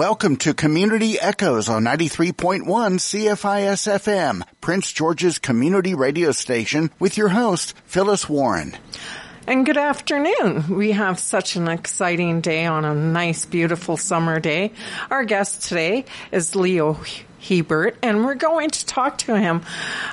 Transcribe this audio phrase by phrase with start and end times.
[0.00, 7.28] Welcome to Community Echoes on 93.1 CFIS FM, Prince George's community radio station with your
[7.28, 8.78] host, Phyllis Warren.
[9.46, 10.74] And good afternoon.
[10.74, 14.72] We have such an exciting day on a nice, beautiful summer day.
[15.10, 16.98] Our guest today is Leo
[17.38, 19.60] Hebert, and we're going to talk to him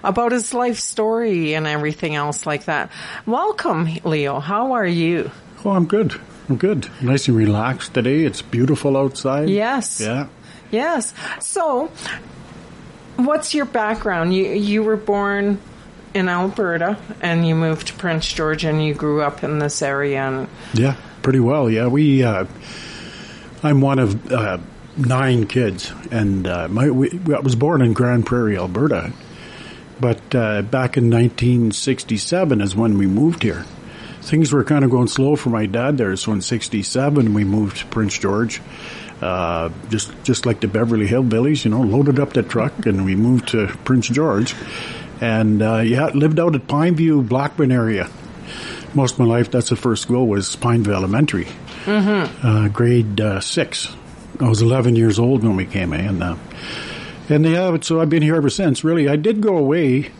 [0.04, 2.92] about his life story and everything else like that.
[3.26, 4.42] Welcome, Leo.
[4.42, 5.32] How are you?
[5.64, 6.20] Oh, I'm good.
[6.50, 6.90] I'm good.
[7.02, 8.24] Nice and relaxed today.
[8.24, 9.50] It's beautiful outside.
[9.50, 10.00] Yes.
[10.00, 10.28] Yeah.
[10.72, 11.14] Yes.
[11.40, 11.92] So,
[13.18, 14.34] what's your background?
[14.34, 15.60] You you were born
[16.14, 20.22] in Alberta and you moved to Prince George and you grew up in this area.
[20.22, 21.70] And Yeah, pretty well.
[21.70, 22.24] Yeah, we.
[22.24, 22.46] Uh,
[23.64, 24.60] I'm one of uh,
[24.96, 29.12] nine kids, and uh, my we, I was born in Grande Prairie, Alberta.
[30.00, 33.66] But uh, back in 1967 is when we moved here.
[34.28, 37.78] Things were kind of going slow for my dad there, so in '67 we moved
[37.78, 38.62] to Prince George.
[39.22, 43.16] Uh, just just like the Beverly Hillbillies, you know, loaded up the truck and we
[43.16, 44.54] moved to Prince George,
[45.22, 48.10] and uh, yeah, lived out at Pineview, Blackburn area.
[48.94, 51.48] Most of my life, that's the first school was Pineview Elementary,
[52.44, 53.96] uh, grade uh, six.
[54.42, 56.38] I was 11 years old when we came in, uh,
[57.30, 58.84] and yeah, so I've been here ever since.
[58.84, 60.12] Really, I did go away.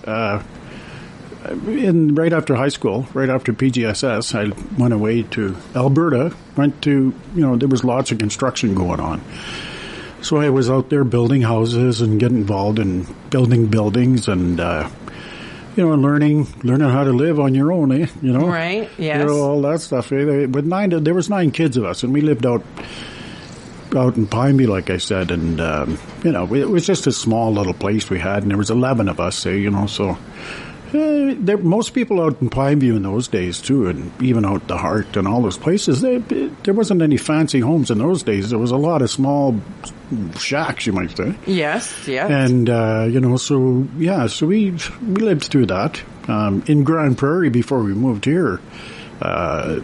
[1.48, 6.36] In right after high school, right after PGSS, I went away to Alberta.
[6.58, 9.22] Went to you know there was lots of construction going on,
[10.22, 14.90] so I was out there building houses and getting involved in building buildings and uh,
[15.78, 17.94] you know learning learning how to live on your own.
[17.94, 18.08] Eh?
[18.22, 19.20] You know, Right, yes.
[19.22, 20.12] You know all that stuff.
[20.12, 20.48] eh?
[20.48, 22.64] With nine, there was nine kids of us, and we lived out
[23.96, 27.54] out in Pineview, like I said, and um, you know it was just a small
[27.54, 29.46] little place we had, and there was eleven of us.
[29.46, 30.18] eh, you know, so.
[30.88, 34.78] Uh, there, most people out in Pineview in those days too, and even out the
[34.78, 38.50] Hart and all those places, they, there wasn't any fancy homes in those days.
[38.50, 39.60] There was a lot of small
[40.38, 41.36] shacks, you might say.
[41.46, 42.30] yes, yes.
[42.30, 47.18] And uh, you know, so yeah, so we we lived through that um, in Grande
[47.18, 48.60] Prairie before we moved here.
[49.22, 49.80] Uh,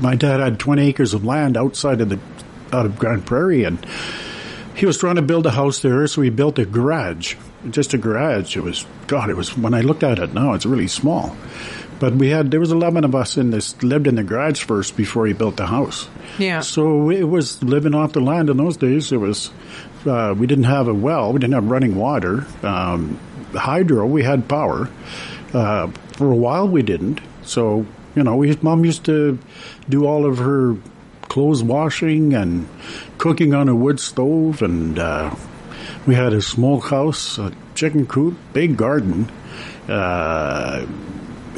[0.00, 2.18] my dad had twenty acres of land outside of the
[2.72, 3.84] out of Grande Prairie, and
[4.74, 7.36] he was trying to build a house there, so he built a garage,
[7.70, 8.56] just a garage.
[8.56, 9.30] It was God.
[9.30, 11.36] It was when I looked at it now, it's really small.
[12.00, 14.96] But we had there was eleven of us in this lived in the garage first
[14.96, 16.08] before he built the house.
[16.38, 16.60] Yeah.
[16.60, 19.12] So it was living off the land in those days.
[19.12, 19.50] It was
[20.04, 23.18] uh, we didn't have a well, we didn't have running water, um,
[23.54, 24.06] hydro.
[24.06, 24.88] We had power.
[25.52, 27.20] Uh, for a while, we didn't.
[27.42, 27.86] So
[28.16, 29.38] you know, we mom used to
[29.88, 30.76] do all of her
[31.34, 32.68] clothes washing and
[33.18, 35.34] cooking on a wood stove, and uh,
[36.06, 39.28] we had a smokehouse, a chicken coop, big garden,
[39.88, 40.86] uh,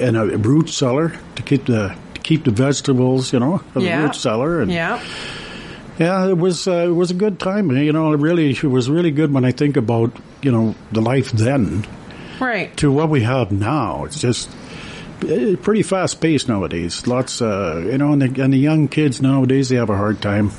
[0.00, 4.00] and a root cellar to keep the to keep the vegetables, you know, yeah.
[4.00, 4.62] the root cellar.
[4.62, 5.04] And yeah.
[5.98, 7.70] yeah, it was uh, it was a good time.
[7.70, 10.10] You know, it really it was really good when I think about
[10.40, 11.86] you know the life then
[12.40, 12.74] Right.
[12.78, 14.06] to what we have now.
[14.06, 14.48] It's just
[15.20, 17.06] pretty fast paced nowadays.
[17.06, 20.20] Lots, uh, you know, and the, and the young kids nowadays they have a hard
[20.20, 20.50] time.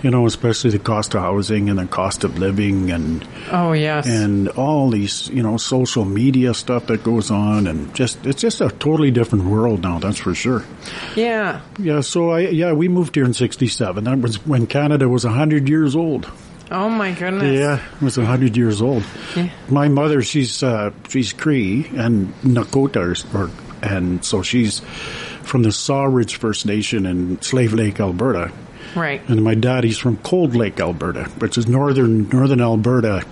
[0.00, 4.06] You know, especially the cost of housing and the cost of living and Oh, yes.
[4.06, 8.60] and all these you know social media stuff that goes on and just it's just
[8.60, 9.98] a totally different world now.
[9.98, 10.62] That's for sure.
[11.16, 11.62] yeah.
[11.80, 12.02] Yeah.
[12.02, 14.04] So I yeah we moved here in '67.
[14.04, 16.30] That was when Canada was hundred years old.
[16.70, 17.58] Oh, my goodness.
[17.58, 19.02] Yeah, it was hundred years old.
[19.34, 19.48] Yeah.
[19.68, 23.50] My mother, she's uh, she's Cree and Nakota, or,
[23.82, 24.80] and so she's
[25.42, 28.52] from the Sawridge First Nation in Slave Lake, Alberta.
[28.94, 29.20] Right.
[29.28, 33.24] And my daddy's from Cold Lake, Alberta, which is northern northern Alberta.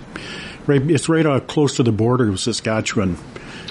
[0.65, 3.17] Right, it's right uh, close to the border of Saskatchewan.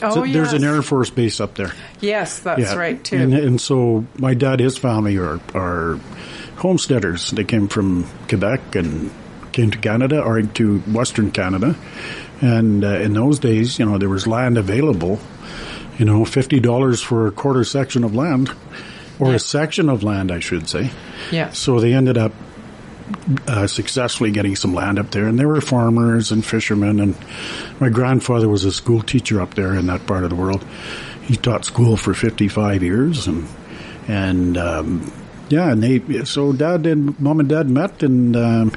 [0.02, 0.64] Oh, So There's an.
[0.64, 1.72] Air Force base up there.
[2.00, 2.74] Yes, that's Yeah.
[2.74, 3.16] right, too.
[3.16, 5.98] And, and so my dad, his family are, are
[6.56, 7.30] homesteaders.
[7.30, 9.10] They came from Quebec and
[9.52, 11.76] came to Canada or to Western Canada.
[12.40, 15.18] And uh, in those days, you know, there was land available.
[15.98, 18.50] You know, fifty dollars for a quarter section of land,
[19.18, 19.36] or Yeah.
[19.36, 20.90] a section of land, I should say.
[21.30, 21.50] yeah.
[21.50, 22.32] So they ended up
[23.46, 27.00] uh, successfully getting some land up there, and they were farmers and fishermen.
[27.00, 27.14] And
[27.80, 30.64] my grandfather was a school teacher up there in that part of the world.
[31.22, 33.46] He taught school for fifty-five years, and
[34.08, 35.12] and um,
[35.48, 38.72] yeah, and they so dad and mom and dad met, and um,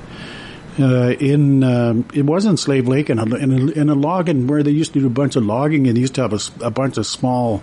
[0.80, 4.48] uh, in um, it was in Slave Lake, in a, in a, in a logging
[4.48, 6.72] where they used to do a bunch of logging, and they used to have a
[6.72, 7.58] bunch of small,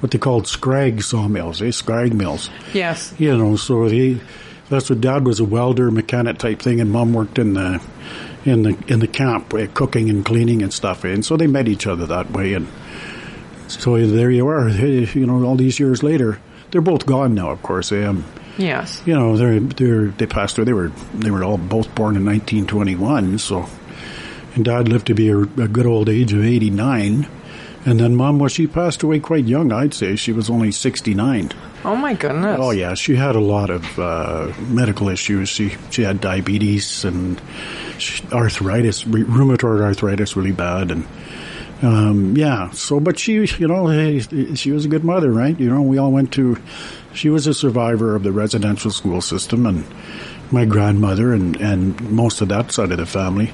[0.00, 3.14] what they called scrag sawmills, eh, scrag mills Yes.
[3.18, 4.20] you know, so he,
[4.68, 7.82] that's what dad was a welder, mechanic type thing, and mom worked in the,
[8.44, 11.04] in the, in the camp, uh, cooking and cleaning and stuff.
[11.04, 12.54] And so they met each other that way.
[12.54, 12.68] And
[13.68, 16.38] so there you are, you know, all these years later,
[16.70, 17.92] they're both gone now, of course.
[17.92, 18.24] Um,
[18.58, 19.02] Yes.
[19.06, 20.64] You know, they're they're they passed away.
[20.66, 23.38] They were they were all both born in 1921.
[23.38, 23.68] So,
[24.54, 27.26] and Dad lived to be a, a good old age of 89.
[27.84, 29.72] And then Mom, well, she passed away quite young.
[29.72, 31.50] I'd say she was only 69.
[31.84, 32.58] Oh my goodness.
[32.60, 35.48] Oh yeah, she had a lot of uh, medical issues.
[35.48, 37.40] She she had diabetes and
[38.32, 41.06] arthritis, rheumatoid arthritis, really bad, and
[41.82, 42.70] um, yeah.
[42.70, 44.20] So, but she, you know, hey,
[44.54, 45.58] she was a good mother, right?
[45.58, 46.56] You know, we all went to.
[47.14, 49.84] She was a survivor of the residential school system, and
[50.50, 53.50] my grandmother and and most of that side of the family,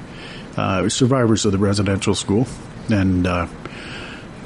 [0.56, 2.46] uh, survivors of the residential school,
[2.90, 3.26] and.
[3.26, 3.46] Uh,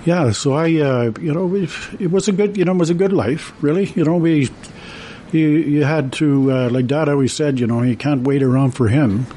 [0.05, 2.95] yeah, so I, uh, you know, it was a good, you know, it was a
[2.95, 3.85] good life, really.
[3.95, 4.51] You know, we,
[5.31, 8.73] you, you had to, uh, like Dad always said, you know, you can't wait around
[8.73, 9.29] for him.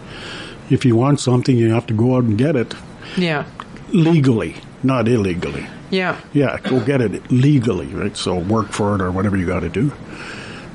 [0.71, 2.73] If you want something, you have to go out and get it
[3.15, 3.45] Yeah.
[3.89, 5.67] legally, not illegally.
[5.95, 6.19] Yeah.
[6.33, 8.15] Yeah, go get it legally, right?
[8.15, 9.93] So work for it or whatever you got to do.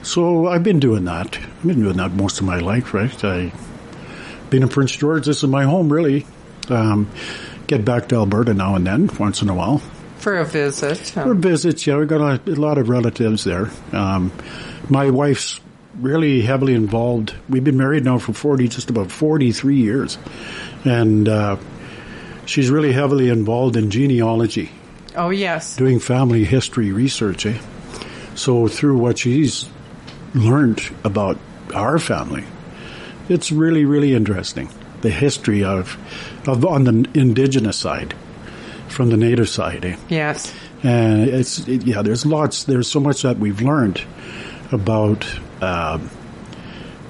[0.03, 1.37] So I've been doing that.
[1.37, 3.25] I've been doing that most of my life, right?
[3.25, 3.53] I
[4.49, 5.27] been in Prince George.
[5.27, 6.27] This is my home, really.
[6.69, 7.11] Um,
[7.67, 9.79] get back to Alberta now and then, once in a while.
[10.19, 10.99] For a visit.
[10.99, 13.71] For visits, yeah, we've got a, a lot of relatives there.
[13.93, 14.33] Um,
[14.89, 15.61] my wife's
[15.99, 17.35] really heavily involved.
[17.49, 20.19] We've been married now for 40, just about 43 years.
[20.85, 21.57] And, uh,
[22.47, 24.71] she's really heavily involved in genealogy,
[25.17, 25.77] Oh yes.
[25.77, 27.59] doing family history research, eh?
[28.35, 29.69] So through what she's
[30.35, 31.39] learned about
[31.75, 32.45] our family,
[33.29, 34.69] it's really, really interesting.
[35.03, 35.97] The history of,
[36.47, 38.15] of on the indigenous side,
[38.89, 39.97] from the native side, eh?
[40.09, 40.53] Yes.
[40.83, 42.03] And it's it, yeah.
[42.03, 42.65] There's lots.
[42.65, 44.01] There's so much that we've learned
[44.73, 45.27] about.
[45.61, 46.09] Um,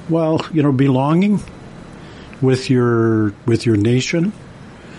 [0.08, 1.40] well, you know, belonging
[2.42, 4.32] with your with your nation.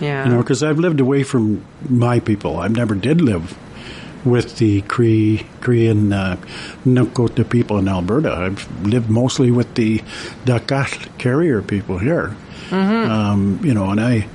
[0.00, 0.24] Yeah.
[0.24, 2.58] You know, because I've lived away from my people.
[2.58, 3.56] I never did live
[4.24, 6.36] with the Cree, Cree and uh,
[6.84, 8.32] Nakota people in Alberta.
[8.32, 9.98] I've lived mostly with the
[10.44, 12.36] Dakelh carrier people here.
[12.72, 14.28] Um, you know, and I,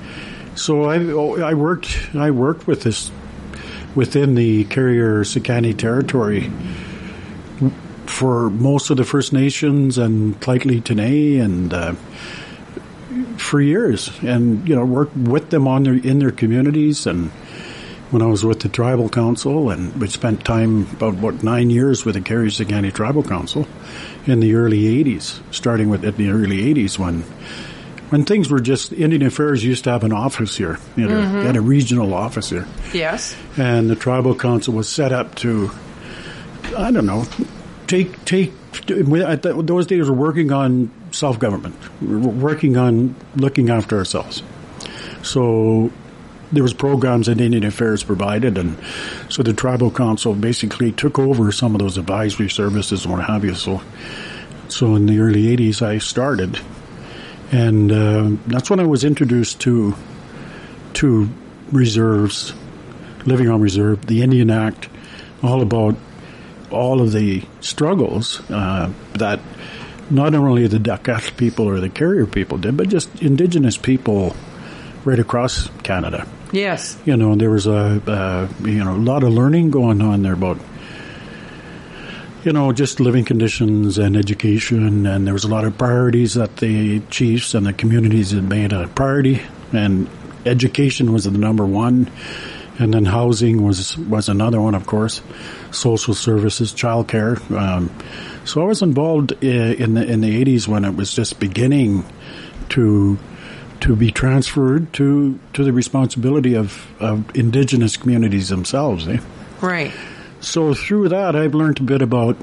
[0.54, 3.10] so I, oh, I worked, I worked with this
[3.94, 6.52] within the carrier Sekani territory
[8.06, 11.94] for most of the First Nations and Lheidli T'enneh and uh,
[13.48, 17.06] for years, and you know worked with them on their in their communities.
[17.06, 17.30] And
[18.10, 22.04] when I was with the tribal council, and we spent time about what nine years
[22.04, 23.66] with the Sekani Tribal Council
[24.26, 27.24] in the early '80s, starting with in the early '80s when.
[28.10, 31.42] When things were just Indian Affairs used to have an office here, you know, mm-hmm.
[31.44, 33.36] had a regional office here Yes.
[33.58, 35.70] and the tribal council was set up to,
[36.74, 37.26] I don't know,
[37.86, 38.54] take take.
[38.88, 41.74] we- At the, those days, we're working on self government.
[42.00, 44.42] Working on looking after ourselves.
[45.22, 45.90] So
[46.52, 48.78] there was programs that Indian Affairs provided, and
[49.28, 53.44] so the tribal council basically took over some of those advisory services and what have
[53.44, 53.54] you.
[53.54, 53.82] So,
[54.68, 56.58] so in the early '80s, I started,
[57.50, 59.94] and uh, that's when I was introduced to
[60.94, 61.28] to
[61.72, 62.54] reserves
[63.26, 64.88] living on reserve, the Indian Act,
[65.42, 65.96] all about
[66.70, 69.40] all of the struggles uh, that
[70.10, 74.34] not only the Dakelh people or the carrier people did, but just indigenous people
[75.04, 76.26] right across Canada.
[76.52, 76.98] Yes.
[77.04, 80.32] You know, there was a uh, you know a lot of learning going on there
[80.32, 80.58] about
[82.44, 86.56] you know just living conditions and education, and there was a lot of priorities that
[86.56, 90.08] the chiefs and the communities had made a priority, and
[90.46, 92.10] education was the number one,
[92.78, 95.20] and then housing was was another one, of course,
[95.70, 97.38] social services, childcare.
[97.50, 97.90] Um,
[98.44, 102.04] so I was involved in the in the eighties when it was just beginning
[102.70, 103.18] to
[103.80, 109.06] to be transferred to to the responsibility of, of indigenous communities themselves.
[109.08, 109.20] Eh?
[109.60, 109.92] Right.
[110.40, 112.36] So through that, I've learned a bit about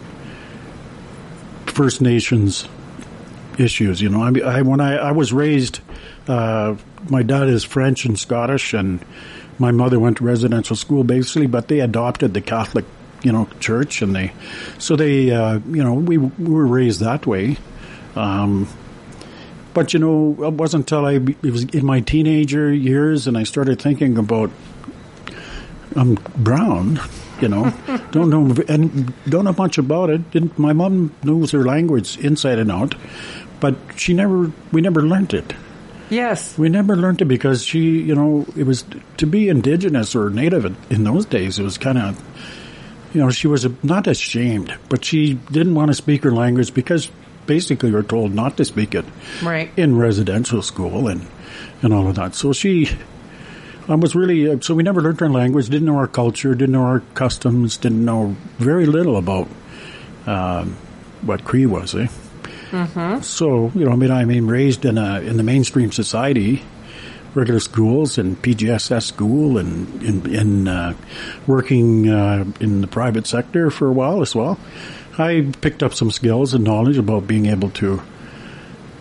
[1.66, 2.68] First Nations
[3.58, 4.02] issues.
[4.02, 5.80] You know, I, I when I, I was raised,
[6.28, 6.76] uh,
[7.10, 9.04] my dad is French and Scottish, and
[9.60, 12.86] my mother went to residential school basically, but they adopted the Catholic,
[13.24, 14.34] you know, church, and they,
[14.78, 17.58] so they, uh, you know, we, we were raised that way.
[18.16, 18.68] Um,
[19.74, 23.44] but you know, it wasn't until I it was in my teenager years, and I
[23.44, 24.50] started thinking about
[25.96, 27.00] I'm brown,
[27.42, 27.74] you know,
[28.12, 30.32] don't know and don't know much about it.
[30.32, 32.96] Didn't my mom knows her language inside and out,
[33.60, 35.54] but she never we never learned it.
[36.10, 36.58] Yes.
[36.58, 38.84] We never learned it because she, you know, it was
[39.18, 41.58] to be indigenous or native in those days.
[41.60, 42.22] It was kind of,
[43.14, 47.10] you know, she was not ashamed, but she didn't want to speak her language because
[47.48, 49.06] basically we were told not to speak it
[49.44, 49.72] Right.
[49.78, 51.26] in residential school and
[51.82, 52.36] and all of that.
[52.36, 52.90] So she,
[53.88, 56.74] I was really uh, so we never learned our language, didn't know our culture, didn't
[56.74, 59.48] know our customs, didn't know very little about
[60.28, 60.76] um,
[61.22, 62.08] what Cree was, eh?
[62.72, 63.22] Mm-hmm.
[63.22, 66.64] So you know, I mean, I mean, raised in a in the mainstream society,
[67.34, 70.94] regular schools and PGSS school, and in, in uh,
[71.48, 74.60] working uh, in the private sector for a while as well.
[75.18, 78.02] I picked up some skills and knowledge about being able to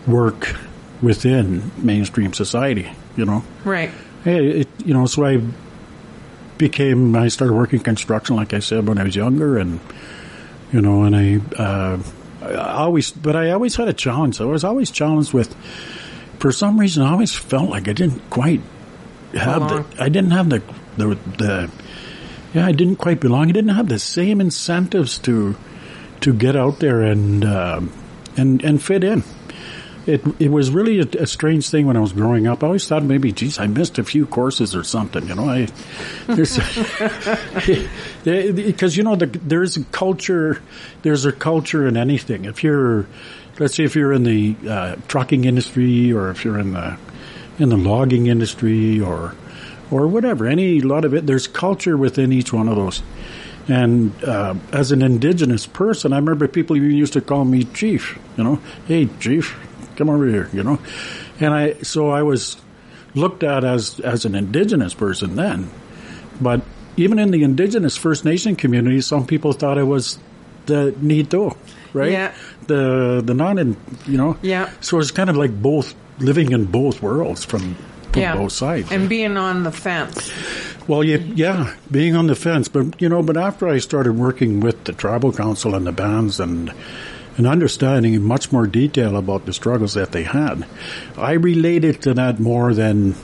[0.07, 0.55] work
[1.01, 2.91] within mainstream society.
[3.17, 3.91] You know, Right.
[4.25, 5.41] It, you know, so I
[6.57, 9.79] became, I started working construction, like I said, when I was younger, and,
[10.71, 11.99] you know, and I, uh,
[12.53, 14.39] I always, but I always had a challenge.
[14.41, 15.55] I was always challenged with,
[16.39, 18.61] for some reason, I always felt like I didn't quite
[19.33, 19.85] have Belong.
[19.89, 20.61] the, I didn't have the,
[20.97, 21.71] the, the,
[22.53, 23.49] yeah, I didn't quite belong.
[23.49, 25.55] I didn't have the same incentives to,
[26.21, 27.91] to get out there and, um,
[28.37, 29.23] and, and fit in
[30.07, 32.63] it it was really a, a strange thing when I was growing up.
[32.63, 35.27] I always thought maybe, geez, I missed a few courses or something.
[35.27, 35.67] You know, I
[36.27, 36.57] there's
[38.23, 40.61] because you know the, there's a culture.
[41.01, 42.45] There's a culture in anything.
[42.45, 43.07] If you're,
[43.59, 46.97] let's say, if you're in the uh, trucking industry or if you're in the
[47.57, 49.35] in the logging industry or
[49.91, 51.25] or whatever, any lot of it.
[51.25, 53.01] There's culture within each one of those.
[53.67, 58.19] And uh, as an indigenous person, I remember people used to call me chief.
[58.37, 59.57] You know, hey chief,
[59.95, 60.49] come over here.
[60.53, 60.79] You know,
[61.39, 62.57] and I so I was
[63.13, 65.69] looked at as as an indigenous person then,
[66.41, 66.61] but
[66.97, 70.17] even in the indigenous First Nation community, some people thought I was
[70.65, 71.57] the Nito,
[71.93, 72.11] right?
[72.11, 72.33] Yeah.
[72.67, 73.57] The the non,
[74.07, 74.37] you know.
[74.41, 74.71] Yeah.
[74.81, 77.75] So it's kind of like both living in both worlds from,
[78.11, 78.35] from Yeah.
[78.37, 78.91] both sides.
[78.91, 80.31] And being on the fence.
[80.87, 84.59] Well, you, yeah, being on the fence, but you know, but after I started working
[84.61, 86.71] with the tribal council and the bands and
[87.37, 90.65] and understanding in much more detail about the struggles that they had,
[91.17, 93.15] I related to that more than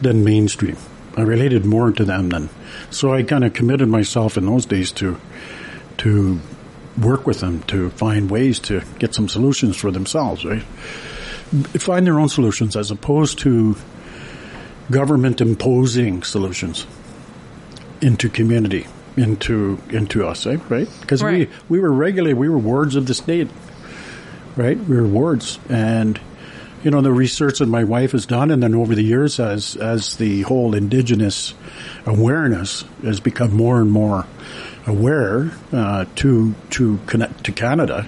[0.00, 0.76] than mainstream.
[1.16, 2.48] I related more to them than
[2.90, 3.12] so.
[3.12, 5.20] I kind of committed myself in those days to
[5.98, 6.40] to
[7.00, 10.62] work with them to find ways to get some solutions for themselves, right?
[10.62, 13.76] Find their own solutions as opposed to
[14.90, 16.86] government imposing solutions
[18.00, 18.86] into community,
[19.18, 20.56] into into us, eh?
[20.68, 20.88] right?
[21.00, 21.48] Because Right.
[21.68, 23.48] we we were regularly we were wards of the state,
[24.56, 24.78] right?
[24.78, 26.18] We were wards, and
[26.84, 29.76] you know the research that my wife has done, and then over the years, as
[29.76, 31.54] as the whole indigenous
[32.06, 34.26] awareness has become more and more
[34.86, 38.06] aware uh, to to connect to Canada,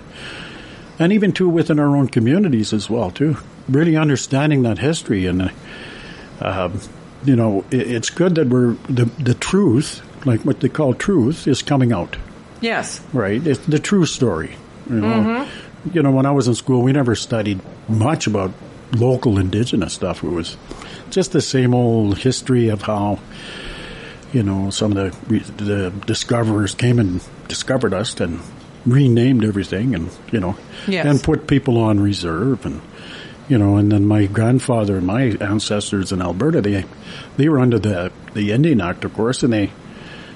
[0.98, 3.36] and even to within our own communities as well, too.
[3.68, 5.50] Really understanding that history and.
[6.40, 6.70] Uh,
[7.22, 11.46] you know, it, it's good that we're the the truth, like what they call truth,
[11.46, 12.16] is coming out.
[12.60, 13.00] Yes.
[13.12, 14.56] Right, it's the true story.
[14.88, 15.06] You know,
[15.46, 15.88] mm-hmm.
[15.96, 18.52] you know, when I was in school, we never studied much about
[18.92, 20.22] local indigenous stuff.
[20.24, 20.56] It was
[21.10, 23.18] just the same old history of how,
[24.32, 28.40] you know, some of the the discoverers came and discovered us and
[28.84, 30.56] renamed everything, and you know,
[30.88, 31.06] Yes.
[31.06, 32.80] and put people on reserve and.
[33.48, 36.84] You know, and then my grandfather and my ancestors in Alberta, they
[37.36, 39.72] they were under the the Indian Act, of course, and they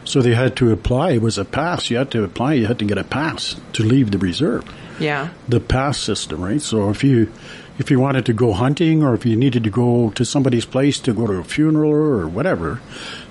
[0.05, 1.13] so they had to apply.
[1.13, 1.91] It was a pass.
[1.91, 2.55] You had to apply.
[2.55, 4.65] You had to get a pass to leave the reserve.
[5.01, 5.31] Yeah.
[5.49, 6.61] The pass system, right?
[6.61, 7.33] So if you
[7.79, 11.01] if you wanted to go hunting or if you needed to go to somebody's place
[11.01, 12.81] to go to a funeral or whatever,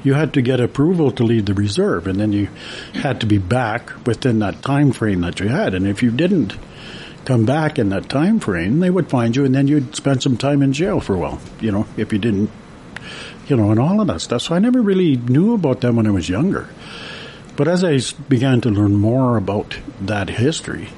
[0.04, 2.50] you had to get approval to leave the reserve, and then you
[2.94, 5.74] had to be back within that time frame that you had.
[5.74, 6.58] And if you didn't
[7.24, 10.36] come back in that time frame, they would find you, and then you'd spend some
[10.36, 11.40] time in jail for a while.
[11.62, 12.50] You know, if you didn't
[13.48, 14.42] you know, and all of that stuff.
[14.44, 16.70] So I never really knew about them when I was younger.
[17.56, 20.90] But as I began to learn more about that history,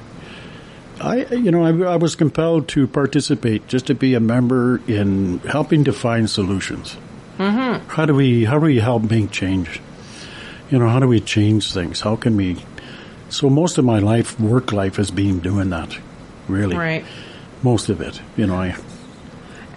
[1.00, 5.40] I, you know, I, I was compelled to participate just to be a member in
[5.40, 6.96] helping to find solutions.
[7.36, 7.86] Mm-hmm.
[7.90, 9.80] How do we, how do we help make change?
[10.70, 12.00] You know, how do we change things?
[12.00, 12.56] How can we?
[13.28, 15.98] So most of my life, work life, has been doing that.
[16.48, 17.04] Really, Right.
[17.62, 18.20] most of it.
[18.36, 18.76] You know, I.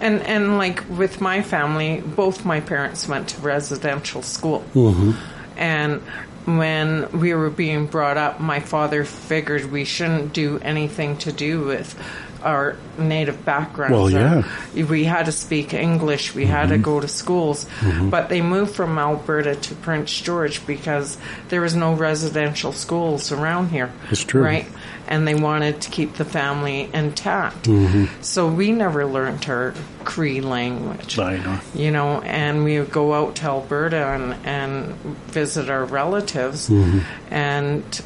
[0.00, 4.64] And and like with my family, both my parents went to residential school.
[4.74, 5.12] Mm-hmm.
[5.56, 6.00] And
[6.46, 11.64] when we were being brought up, my father figured we shouldn't do anything to do
[11.64, 11.94] with
[12.42, 13.92] our native background.
[13.92, 14.42] Well, yeah.
[14.74, 16.34] we had to speak English.
[16.34, 16.82] We had to mm-hmm.
[16.82, 17.66] go to schools.
[17.80, 18.10] Mm-hmm.
[18.10, 23.68] But they moved from Alberta to Prince George because there was no residential schools around
[23.68, 23.92] here.
[24.10, 24.42] It's true.
[24.42, 24.66] Right?
[25.10, 27.64] And they wanted to keep the family intact.
[27.64, 28.22] Mm-hmm.
[28.22, 29.74] So we never learned our
[30.04, 31.18] Cree language.
[31.18, 31.60] Know.
[31.74, 34.94] You know, and we would go out to Alberta and, and
[35.26, 37.00] visit our relatives, Mm-hmm.
[37.34, 38.00] and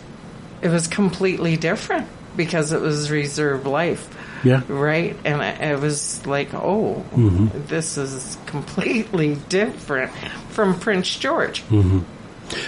[0.62, 4.08] it was completely different because it was reserve life.
[4.42, 4.62] Yeah.
[4.68, 5.14] Right?
[5.26, 7.66] And it was like, oh, Mm-hmm.
[7.66, 10.10] this is completely different
[10.50, 11.62] from Prince George.
[11.68, 12.00] Mm-hmm.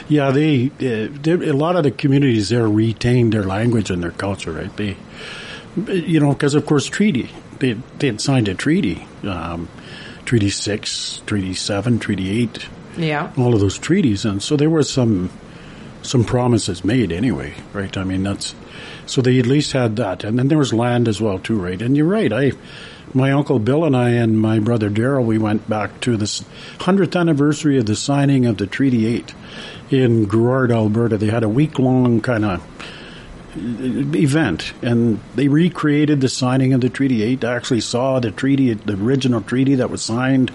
[0.09, 4.11] Yeah, they, uh, they a lot of the communities there retained their language and their
[4.12, 4.75] culture, right?
[4.76, 4.97] They,
[5.87, 9.68] you know, because of course treaty they they had signed a treaty, um,
[10.25, 12.66] Treaty Six, Treaty Seven, Treaty Eight,
[12.97, 13.30] Yeah.
[13.37, 15.30] all of those treaties, and so there were some
[16.02, 17.97] some promises made anyway, right?
[17.97, 18.54] I mean that's
[19.06, 21.80] so they at least had that, and then there was land as well too, right?
[21.80, 22.52] And you're right, I.
[23.16, 26.44] My uncle Bill and I and my brother Daryl, we went back to the
[26.80, 29.32] hundredth anniversary of the signing of the Treaty Eight
[29.90, 31.16] in Grouard, Alberta.
[31.16, 32.62] They had a week long kind of
[33.56, 37.42] event, and they recreated the signing of the Treaty Eight.
[37.42, 40.52] I actually saw the treaty, the original treaty that was signed.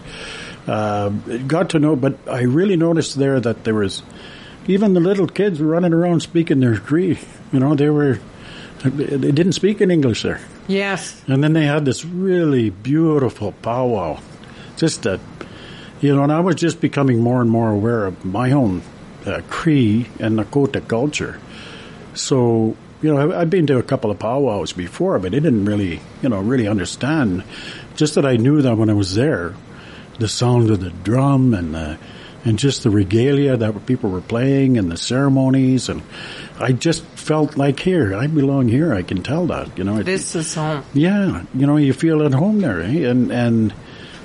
[0.68, 4.03] Uh, got to know, but I really noticed there that there was
[4.68, 7.18] even the little kids were running around speaking their Cree.
[7.51, 8.20] You know, they were
[8.84, 10.41] they didn't speak in English there.
[10.72, 11.22] Yes.
[11.28, 14.20] And then they had this really beautiful powwow.
[14.78, 15.20] Just that,
[16.00, 18.82] you know, and I was just becoming more and more aware of my own
[19.25, 21.40] uh, Cree and Nakota culture.
[22.13, 26.00] So, you know, I've been to a couple of powwows before, but I didn't really,
[26.22, 27.44] you know, really understand.
[27.96, 29.54] Just that I knew that when I was there,
[30.20, 31.98] the sound of the drum and the,
[32.46, 36.01] and just the regalia that people were playing and the ceremonies and
[36.60, 38.94] I just felt like here, I belong here.
[38.94, 39.98] I can tell that, you know.
[39.98, 40.84] It, This is home.
[40.94, 43.10] yeah, you know, you feel at home there, eh?
[43.10, 43.74] and and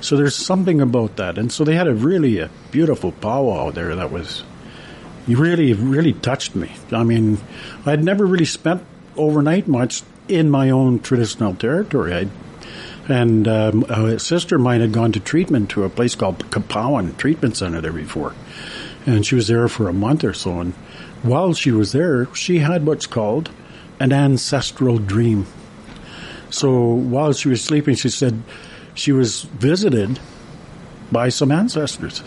[0.01, 3.95] so there's something about that, and so they had a really a beautiful powwow there
[3.95, 4.43] that was,
[5.27, 6.71] really really touched me.
[6.91, 7.37] I mean,
[7.85, 8.83] I'd never really spent
[9.15, 12.13] overnight much in my own traditional territory.
[12.13, 12.27] I,
[13.09, 17.15] and um, a sister of mine had gone to treatment to a place called Kapown
[17.17, 18.33] Treatment Center there before,
[19.05, 20.73] and she was there for a month or so, and
[21.23, 23.49] while she was there, she had what's called
[23.99, 25.45] an ancestral dream.
[26.49, 28.41] So while she was sleeping, she said
[28.93, 30.19] she was visited
[31.11, 32.23] by some ancestors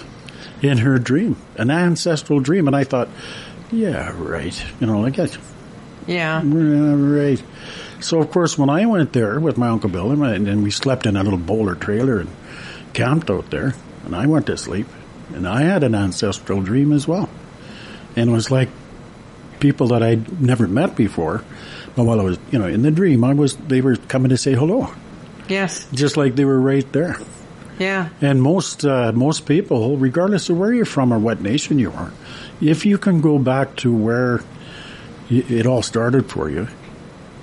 [0.63, 2.67] in her dream, an ancestral dream.
[2.67, 3.09] And I thought,
[3.73, 4.63] yeah, right.
[4.81, 5.37] You know, like that.
[6.07, 6.43] Yeah.
[6.43, 7.43] Yeah, right.
[8.01, 10.71] So of course, when I went there with my uncle Bill, and, I- and we
[10.71, 12.31] slept in a little Boler trailer and
[12.93, 14.87] camped out there, and I went to sleep,
[15.35, 17.29] and I had an ancestral dream as well,
[18.21, 18.69] and it was like
[19.59, 21.43] people that I'd never met before.
[21.97, 24.37] But while I was, you know, in the dream, I was they were coming to
[24.37, 24.93] say hello,
[25.49, 25.87] Yes.
[25.93, 27.17] just like they were right there.
[27.79, 28.11] Yeah.
[28.21, 32.13] And most uh, most people, regardless of where you're from or what nation you are,
[32.61, 34.41] if you can go back to where
[35.31, 36.69] it all started for you,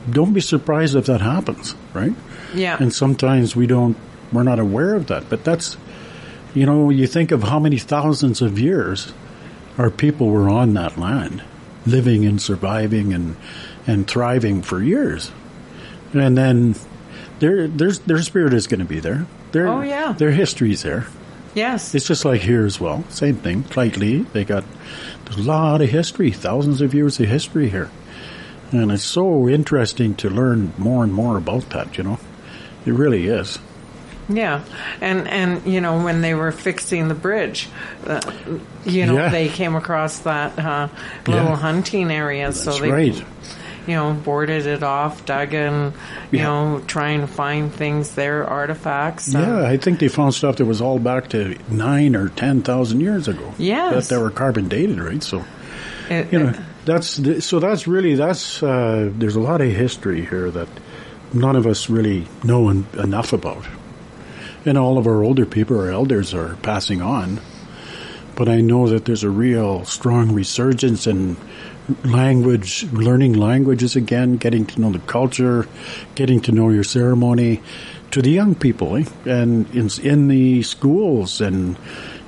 [0.10, 2.14] don't be surprised if that happens, right?
[2.54, 2.78] Yeah.
[2.80, 3.98] And sometimes we don't,
[4.32, 5.30] we're not aware of that.
[5.30, 5.76] But that's,
[6.54, 9.12] you know, you think of how many thousands of years
[9.78, 11.44] our people were on that land,
[11.86, 13.36] living and surviving and
[13.86, 15.32] and thriving for years,
[16.14, 16.76] and then
[17.40, 19.26] their there's their spirit is going to be there.
[19.54, 20.12] Their, Oh, yeah.
[20.12, 21.08] their history's there.
[21.56, 21.96] yes.
[21.96, 23.06] It's just like here as well.
[23.10, 23.64] Same thing.
[23.66, 24.66] Slightly, they got
[25.36, 27.90] a lot of history, thousands of years of history here,
[28.72, 31.98] and it's so interesting to learn more and more about that.
[31.98, 32.20] You know,
[32.86, 33.58] it really is.
[34.30, 34.62] Yeah,
[35.02, 37.70] and and you know when they were fixing the bridge,
[38.06, 38.20] uh,
[38.86, 39.30] you know Yeah.
[39.30, 40.90] they came across that uh,
[41.28, 41.56] little Yeah.
[41.56, 43.16] hunting area, so they right.
[43.88, 45.94] you know boarded it off, dug in,
[46.32, 46.44] you Yeah.
[46.44, 49.34] know trying to find things there, artifacts.
[49.34, 52.62] uh, Yeah, I think they found stuff that was all back to nine or ten
[52.64, 53.54] thousand years ago.
[53.58, 54.10] Yes.
[54.10, 55.24] that they were carbon dated, right?
[55.24, 55.46] So
[56.10, 60.26] it- you know, it- that's so that's really that's uh, there's a lot of history
[60.26, 60.68] here that
[61.34, 63.64] none of us really know en- enough about,
[64.68, 67.40] and all of our older people, our elders, are passing on.
[68.36, 71.38] But I know that there's a real strong resurgence in
[72.04, 75.68] language, learning languages again, getting to know the culture,
[76.16, 77.62] getting to know your ceremony,
[78.12, 79.06] to the young people, eh?
[79.26, 81.78] and in, in the schools and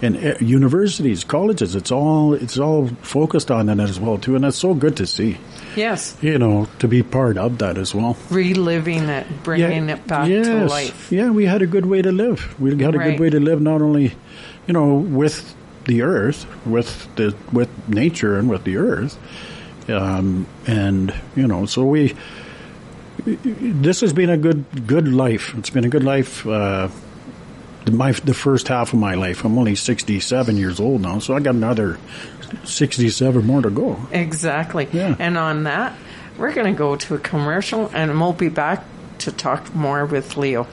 [0.02, 1.76] and uh, universities, colleges.
[1.76, 5.06] It's all it's all focused on that as well too, and that's so good to
[5.06, 5.38] see.
[5.76, 8.18] Yes, You know, to be part of that as well.
[8.30, 10.70] reliving it, bringing it back to yes.
[10.70, 11.12] life.
[11.12, 12.56] Yeah, we had a good way to live.
[12.60, 13.12] We had a Right.
[13.12, 14.14] good way to live, not only,
[14.68, 15.56] you know, with
[15.86, 19.18] the earth, with the with nature, and with the earth,
[19.90, 22.14] um, and you know, so we.
[23.26, 25.54] This has been a good good life.
[25.58, 26.46] It's been a good life.
[26.48, 26.90] Uh,
[27.92, 29.44] my the first half of my life.
[29.44, 31.98] I'm only 67 years old now, so I got another
[32.64, 34.00] 67 more to go.
[34.12, 34.88] Exactly.
[34.92, 35.16] Yeah.
[35.20, 35.98] And on that,
[36.38, 38.84] we're going to go to a commercial, and we'll be back
[39.20, 40.68] to talk more with Leo.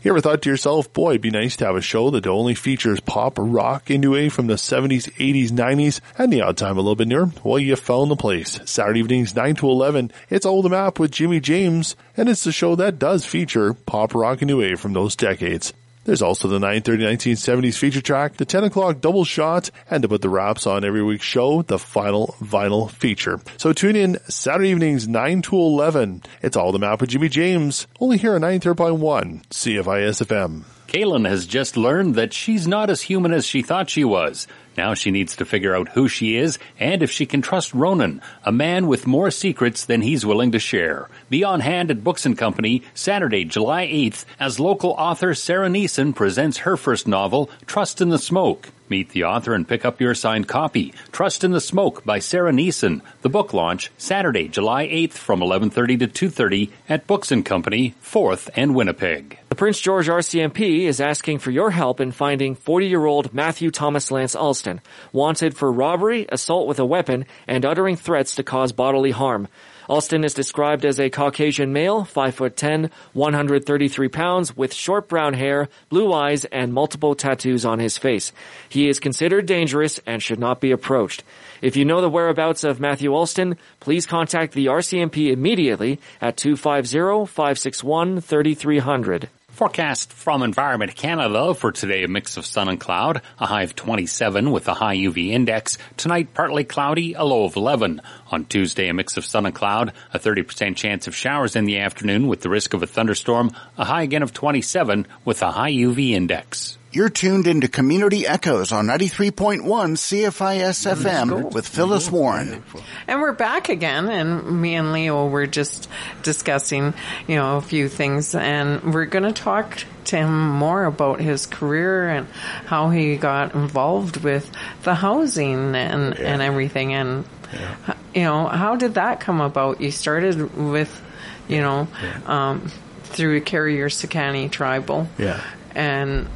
[0.00, 2.54] You ever thought to yourself, boy, it'd be nice to have a show that only
[2.54, 6.78] features pop, rock, and new wave from the 70s, 80s, 90s, and the odd time
[6.78, 7.32] a little bit newer?
[7.42, 8.60] Well, you found the place.
[8.64, 12.52] Saturday evenings, 9 to 11, it's All the Map with Jimmy James, and it's the
[12.52, 15.74] show that does feature pop, rock, and new wave from those decades.
[16.08, 20.22] There's also the 930 1970s feature track, the 10 o'clock double shot, and to put
[20.22, 23.40] the wraps on every week's show, the final vinyl feature.
[23.58, 26.22] So tune in Saturday evenings 9 to 11.
[26.40, 30.62] It's all the map with Jimmy James, only here on 93.1 CFIS FM.
[30.86, 34.46] Kaylin has just learned that she's not as human as she thought she was.
[34.78, 38.22] Now she needs to figure out who she is and if she can trust Ronan,
[38.44, 41.08] a man with more secrets than he's willing to share.
[41.28, 46.14] Be on hand at Books and Company Saturday, July 8th as local author Sarah Neeson
[46.14, 48.68] presents her first novel, Trust in the Smoke.
[48.90, 50.94] Meet the author and pick up your signed copy.
[51.12, 53.02] Trust in the Smoke by Sarah Neeson.
[53.22, 58.48] The book launch Saturday, July 8th from 11:30 to 2:30 at Books and Company, 4th
[58.56, 59.38] and Winnipeg.
[59.50, 64.34] The Prince George RCMP is asking for your help in finding 40-year-old Matthew Thomas Lance
[64.34, 64.80] Alston,
[65.12, 69.48] wanted for robbery, assault with a weapon, and uttering threats to cause bodily harm.
[69.88, 75.32] Alston is described as a Caucasian male, 5 foot 10, 133 pounds, with short brown
[75.32, 78.30] hair, blue eyes, and multiple tattoos on his face.
[78.68, 81.24] He is considered dangerous and should not be approached.
[81.62, 89.28] If you know the whereabouts of Matthew Alston, please contact the RCMP immediately at 250-561-3300.
[89.58, 93.74] Forecast from Environment Canada for today a mix of sun and cloud, a high of
[93.74, 95.78] 27 with a high UV index.
[95.96, 98.00] Tonight partly cloudy, a low of 11.
[98.30, 101.80] On Tuesday a mix of sun and cloud, a 30% chance of showers in the
[101.80, 105.72] afternoon with the risk of a thunderstorm, a high again of 27 with a high
[105.72, 106.77] UV index.
[106.90, 112.62] You're tuned into Community Echoes on 93.1 CFIS FM with Phyllis Warren.
[113.06, 115.86] And we're back again, and me and Leo were just
[116.22, 116.94] discussing,
[117.26, 121.44] you know, a few things, and we're going to talk to him more about his
[121.44, 122.26] career and
[122.64, 124.50] how he got involved with
[124.84, 126.32] the housing and, Yeah.
[126.32, 126.94] and everything.
[126.94, 127.94] And, Yeah.
[128.14, 129.82] you know, how did that come about?
[129.82, 131.02] You started with,
[131.48, 131.86] you know,
[132.24, 132.72] um,
[133.04, 135.06] through Carrier Sekani Tribal.
[135.18, 135.38] Yeah.
[135.74, 136.28] And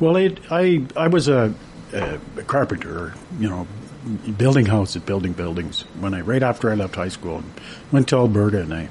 [0.00, 1.54] Well, it, I I was a,
[1.92, 3.66] a carpenter, you know,
[4.36, 5.82] building houses, building buildings.
[6.00, 7.52] When I right after I left high school, and
[7.90, 8.88] went to Alberta, and I,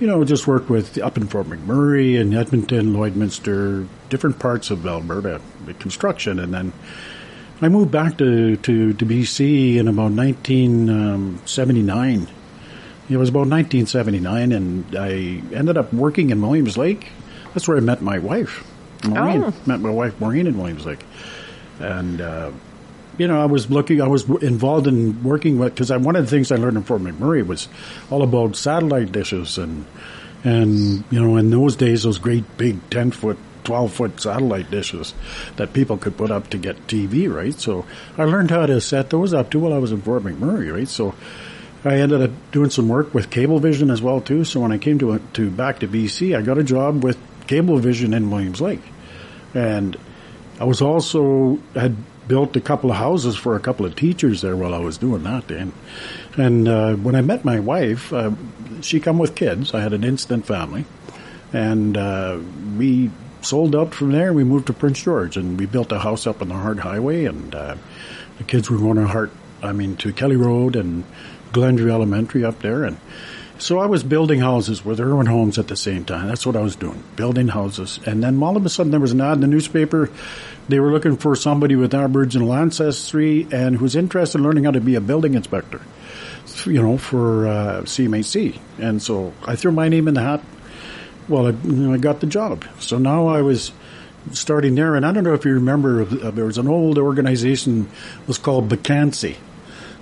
[0.00, 4.86] you know, just worked with up in Fort McMurray and Edmonton, Lloydminster, different parts of
[4.86, 5.40] Alberta,
[5.78, 6.72] construction, and then
[7.62, 12.18] I moved back to to, to BC in about 1979.
[12.18, 12.28] Um,
[13.08, 17.06] it was about 1979, and I ended up working in Williams Lake.
[17.54, 18.66] That's where I met my wife,
[19.04, 19.44] Maureen.
[19.44, 19.54] Oh.
[19.66, 21.04] Met my wife Maureen in Williams Lake,
[21.80, 22.50] and uh,
[23.18, 24.00] you know I was looking.
[24.00, 26.82] I was w- involved in working with because one of the things I learned in
[26.82, 27.68] Fort McMurray was
[28.10, 29.86] all about satellite dishes and
[30.44, 33.38] and you know in those days those great big ten foot.
[33.64, 35.12] 12 foot satellite dishes
[35.56, 37.52] that people could put up to get TV, right?
[37.52, 37.84] So
[38.16, 40.86] I learned how to set those up too while I was in Fort McMurray, right?
[40.86, 41.16] So
[41.84, 44.44] I ended up doing some work with Cablevision as well too.
[44.44, 48.14] So when I came to to back to BC, I got a job with Cablevision
[48.14, 48.82] in Williams Lake,
[49.54, 49.96] and
[50.58, 54.56] I was also had built a couple of houses for a couple of teachers there
[54.56, 55.50] while I was doing that.
[55.50, 55.72] And
[56.36, 58.32] and uh, when I met my wife, uh,
[58.80, 59.74] she come with kids.
[59.74, 60.84] I had an instant family,
[61.52, 62.38] and uh,
[62.76, 63.10] we
[63.42, 64.28] sold up from there.
[64.28, 66.80] And we moved to Prince George, and we built a house up on the Hart
[66.80, 67.76] Highway, and uh,
[68.38, 69.30] the kids were going to Hart.
[69.62, 71.04] I mean to Kelly Road and
[71.52, 72.98] Glenview Elementary up there, and
[73.58, 76.28] so I was building houses with Irwin Homes at the same time.
[76.28, 77.98] That's what I was doing, building houses.
[78.06, 80.10] And then all of a sudden there was an ad in the newspaper.
[80.68, 84.80] They were looking for somebody with Aboriginal ancestry and who's interested in learning how to
[84.80, 85.80] be a building inspector,
[86.66, 88.58] you know, for uh, CMHC.
[88.78, 90.42] And so I threw my name in the hat.
[91.28, 92.64] Well, I, I got the job.
[92.78, 93.72] So now I was
[94.32, 94.96] starting there.
[94.96, 97.88] And I don't know if you remember, uh, there was an old organization
[98.26, 99.36] was called BCANSI.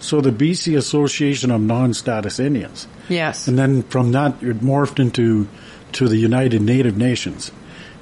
[0.00, 2.88] So the BC Association of Non-Status Indians.
[3.08, 3.48] Yes.
[3.48, 5.48] And then from that, it morphed into
[5.92, 7.52] to the United Native Nations.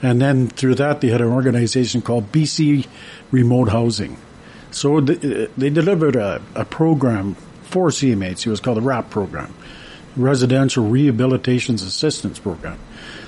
[0.02, 2.86] And then through that, they had an organization called BC
[3.30, 4.16] Remote Housing.
[4.70, 8.46] So th- they delivered a, a program for CMHC.
[8.46, 9.54] It was called the RAP program,
[10.16, 12.78] Residential Rehabilitations Assistance Program.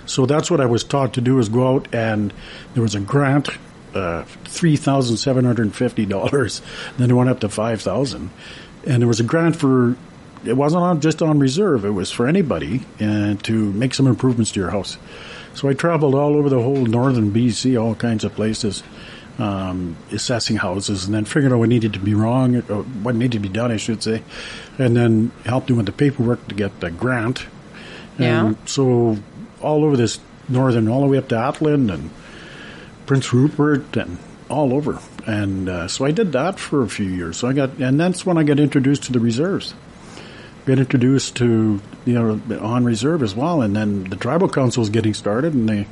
[0.06, 2.32] So that's what I was taught to do is go out and
[2.74, 3.48] there was a grant,
[3.94, 6.60] uh, three thousand seven hundred and fifty dollars.
[6.98, 8.30] Then it went up to five thousand,
[8.86, 9.96] and there was a grant for.
[10.46, 14.52] It wasn't on, just on reserve; it was for anybody and to make some improvements
[14.52, 14.98] to your house.
[15.54, 18.82] So I traveled all over the whole northern BC, all kinds of places,
[19.38, 23.32] um, assessing houses, and then figuring out what needed to be wrong, or what needed
[23.32, 24.22] to be done, I should say,
[24.78, 27.46] and then helped them with the paperwork to get the grant.
[28.18, 28.54] Yeah.
[28.66, 29.18] So
[29.60, 32.10] all over this northern, all the way up to Atlin and
[33.06, 35.00] Prince Rupert and all over.
[35.26, 37.36] And uh, so I did that for a few years.
[37.38, 39.74] So I got, and that's when I got introduced to the reserves.
[40.66, 44.88] Got introduced to you know on reserve as well, and then the tribal council was
[44.88, 45.86] getting started, and they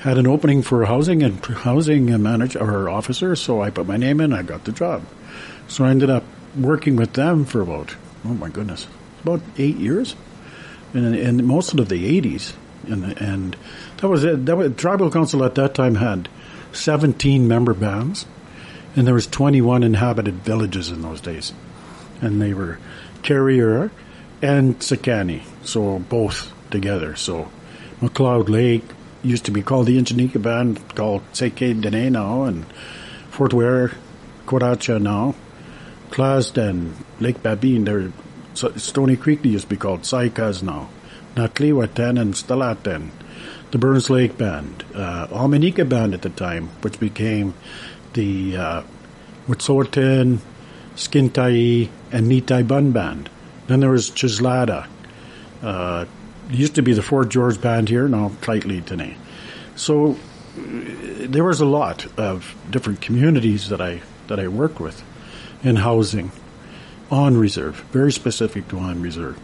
[0.00, 4.20] had an opening for housing and housing manager or officer, so I put my name
[4.20, 4.32] in.
[4.32, 5.04] I got the job.
[5.68, 6.24] So I ended up
[6.58, 7.94] working with them for about
[8.24, 8.88] oh my goodness,
[9.22, 10.16] about eight years,
[10.92, 12.54] and and most of the eighties,
[12.88, 13.56] and and
[13.98, 14.44] that was it.
[14.46, 16.28] That was, tribal council at that time had
[16.72, 18.26] seventeen member bands,
[18.96, 21.52] and there was twenty one inhabited villages in those days,
[22.20, 22.80] and they were
[23.22, 23.90] Carrier
[24.40, 27.16] and Sekani, so both together.
[27.16, 27.50] So
[28.00, 28.84] McLeod Lake
[29.22, 32.66] used to be called the Ingenika Band, called Tsay Keh Dene now, and
[33.30, 33.92] Fort Ware,
[34.46, 35.34] Kwadacha now,
[36.10, 38.12] Clasd and Lake Babine, they're
[38.54, 40.90] Stony Creek they used to be called Saik'uz now,
[41.34, 43.10] Nadleh Whut'en and Stellat'en,
[43.70, 45.26] the Burns Lake Band, uh,
[45.84, 47.54] Band at the time, which became
[48.12, 48.82] the uh,
[49.48, 50.38] Wet'suwet'en,
[50.96, 53.28] Skin Tyee, and Nee Tahi Buhn Band.
[53.66, 54.86] Then there was Cheslatta,
[55.62, 56.04] uh,
[56.50, 59.16] used to be the Fort George band here, now Lheidli today.
[59.76, 60.16] So
[60.56, 65.02] there was a lot of different communities that I that I worked with
[65.62, 66.30] in housing
[67.10, 69.38] on reserve, very specific to on reserve.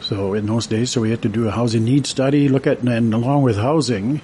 [0.00, 2.80] So in those days, so we had to do a housing needs study, look at
[2.80, 4.20] and along with housing,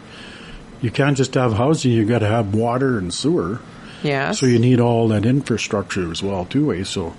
[0.80, 3.60] you can't just have housing; you got to have water and sewer.
[4.02, 4.32] Yeah.
[4.32, 6.72] So you need all that infrastructure as well, too.
[6.72, 6.82] Eh?
[6.82, 7.14] So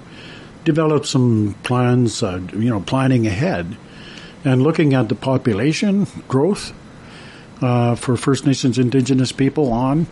[0.63, 3.77] develop some plans, uh, you know, planning ahead
[4.43, 6.73] and looking at the population growth
[7.61, 10.07] uh, for First Nations Indigenous people on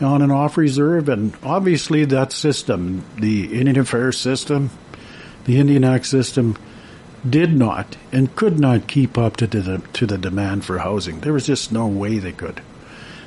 [0.00, 4.70] on and off reserve, and obviously that system, the Indian Affairs system,
[5.44, 6.56] the Indian Act system,
[7.28, 11.20] did not and could not keep up to the to the demand for housing.
[11.20, 12.62] There was just no way they could.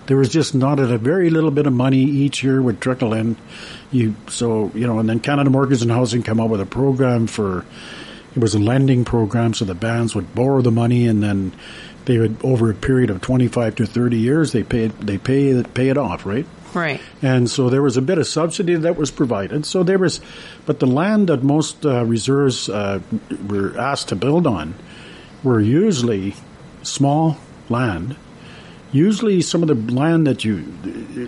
[0.08, 3.38] There was just not a very little bit of money each year would trickle in.
[3.92, 7.28] You so you know, and then Canada Mortgage and Housing come up with a program
[7.28, 7.66] for
[8.36, 11.54] it was a lending program, so the bands would borrow the money and then
[12.06, 15.90] they would over a period of 25 to 30 years they pay they pay pay
[15.90, 16.46] it off, right?
[16.74, 17.02] Right.
[17.22, 19.66] And so there was a bit of subsidy that was provided.
[19.66, 20.22] So there was,
[20.66, 23.02] but the land that most uh, reserves uh,
[23.48, 24.76] were asked to build on
[25.44, 26.36] were usually
[26.84, 27.38] small
[27.70, 28.16] land.
[28.92, 30.66] Usually, some of the land that you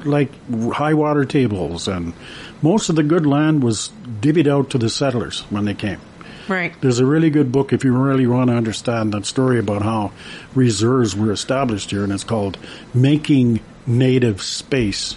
[0.03, 0.31] like
[0.73, 2.13] high water tables, and
[2.61, 5.99] most of the good land was divvied out to the settlers when they came.
[6.47, 6.73] Right.
[6.81, 10.11] There's a really good book if you really want to understand that story about how
[10.53, 12.57] reserves were established here, and it's called
[12.93, 15.15] Making Native Space.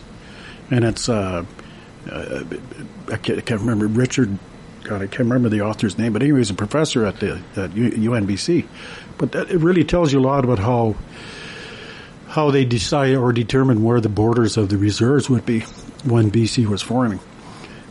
[0.71, 1.45] And it's, uh,
[2.11, 2.45] uh,
[3.11, 4.39] I, can't, I can't remember, Richard,
[4.85, 7.71] God, I can't remember the author's name, but anyway, he's a professor at the at
[7.71, 8.67] UNBC.
[9.19, 10.95] But that, it really tells you a lot about how
[12.37, 15.61] how they decide or determine where the borders of the reserves would be
[16.05, 17.19] when BC was forming.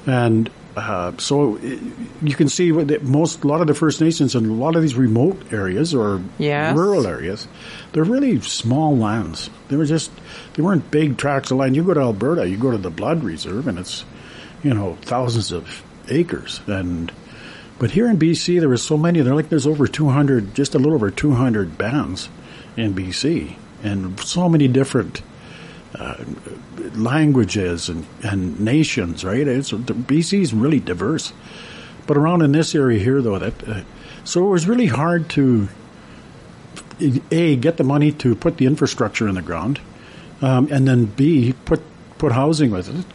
[0.06, 4.46] And uh, so you can see that most a lot of the First Nations in
[4.46, 6.78] a lot of these remote areas or yes.
[6.78, 7.48] rural areas,
[7.92, 9.50] they're really small lands.
[9.70, 10.12] They were just
[10.54, 11.76] they weren't big tracts of land.
[11.76, 14.06] You go to Alberta, you go to the Blood Reserve, and it's
[14.62, 16.62] you know thousands of acres.
[16.68, 17.12] And
[17.80, 19.22] but here in BC, there was so many.
[19.22, 22.30] There like there's over 200, just a little over 200 bands
[22.78, 25.22] in BC, and so many different
[25.98, 26.24] uh,
[26.96, 29.48] languages and, and nations, right?
[29.48, 31.32] It's, BC is really diverse.
[32.08, 33.82] But around in this area here, though, that uh,
[34.24, 35.70] so it was really hard to
[37.32, 39.80] a get the money to put the infrastructure in the ground,
[40.42, 41.82] um, and then b put
[42.18, 43.06] put housing with it,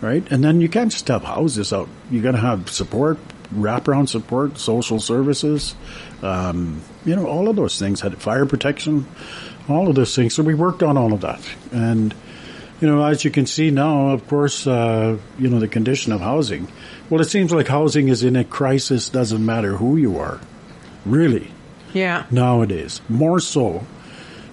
[0.00, 0.26] right?
[0.30, 1.88] And then you can't just have houses out.
[2.10, 3.18] You got to have support,
[3.54, 5.74] wraparound support, social services,
[6.22, 8.00] um, you know, all of those things.
[8.00, 9.06] Had fire protection,
[9.68, 10.34] all of those things.
[10.34, 11.40] So we worked on all of that,
[11.72, 12.14] and
[12.80, 16.20] you know, as you can see now, of course, uh, you know, the condition of
[16.20, 16.68] housing.
[17.08, 19.08] Well, it seems like housing is in a crisis.
[19.08, 20.40] Doesn't matter who you are,
[21.06, 21.50] really.
[21.92, 22.26] Yeah.
[22.30, 23.86] Nowadays, more so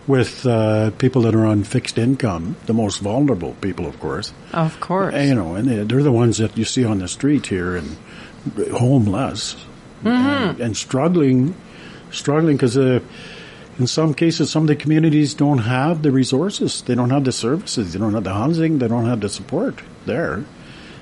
[0.07, 4.33] with uh, people that are on fixed income, the most vulnerable people, of course.
[4.53, 5.13] Of course.
[5.15, 7.97] You know, and they're the ones that you see on the street here and
[8.71, 9.55] homeless
[10.03, 10.07] mm-hmm.
[10.09, 11.55] and, and, struggling,
[12.11, 12.77] struggling because.
[12.77, 12.99] Uh,
[13.79, 16.83] in some cases, some of the communities don't have the resources.
[16.83, 17.93] They don't have the services.
[17.93, 18.77] They don't have the housing.
[18.77, 20.43] They don't have the support there.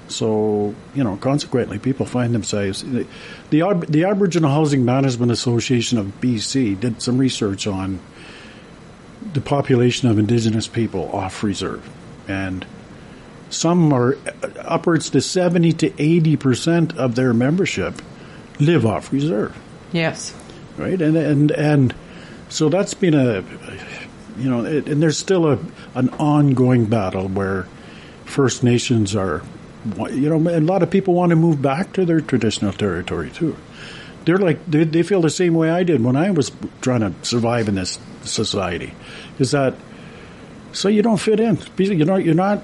[0.08, 2.84] So, you know, consequently, people find themselves.
[2.84, 3.06] The,
[3.50, 8.00] the, the Aboriginal Housing Management Association of BC did some research on
[9.34, 11.88] the population of Indigenous people off reserve.
[12.28, 12.66] And
[13.50, 14.18] some are
[14.60, 18.02] upwards to 70 to 80% of their membership
[18.60, 19.58] live off reserve.
[19.92, 20.34] Yes.
[20.78, 21.02] Right?
[21.02, 21.96] And, and, and,
[22.50, 23.44] so that's been a,
[24.38, 25.60] you know, it, and there's still a
[25.94, 27.68] an ongoing battle where
[28.26, 29.44] First Nations are,
[30.10, 33.56] you know, a lot of people want to move back to their traditional territory too.
[34.26, 37.14] They're like they, they feel the same way I did when I was trying to
[37.24, 38.94] survive in this society.
[39.38, 39.76] Is that
[40.72, 41.60] So you don't fit in.
[41.78, 42.64] You know, you're not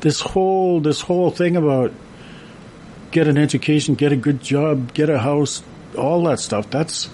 [0.00, 1.92] this whole this whole thing about
[3.10, 5.62] get an education, get a good job, get a house,
[5.96, 6.70] all that stuff.
[6.70, 7.08] That's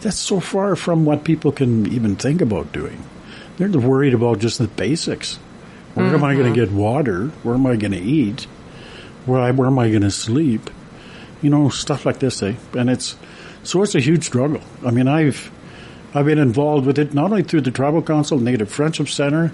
[0.00, 3.02] that's so far from what people can even think about doing.
[3.56, 5.36] They're worried about just the basics.
[5.94, 6.16] Where mm-hmm.
[6.16, 7.28] am I going to get water?
[7.42, 8.44] Where am I going to eat?
[9.26, 10.70] Where, where am I going to sleep?
[11.42, 12.42] You know, stuff like this.
[12.42, 12.54] Eh?
[12.74, 13.16] And it's
[13.62, 14.60] so it's a huge struggle.
[14.86, 15.50] I mean, I've
[16.14, 19.52] I've been involved with it not only through the Tribal Council, Native Friendship Center,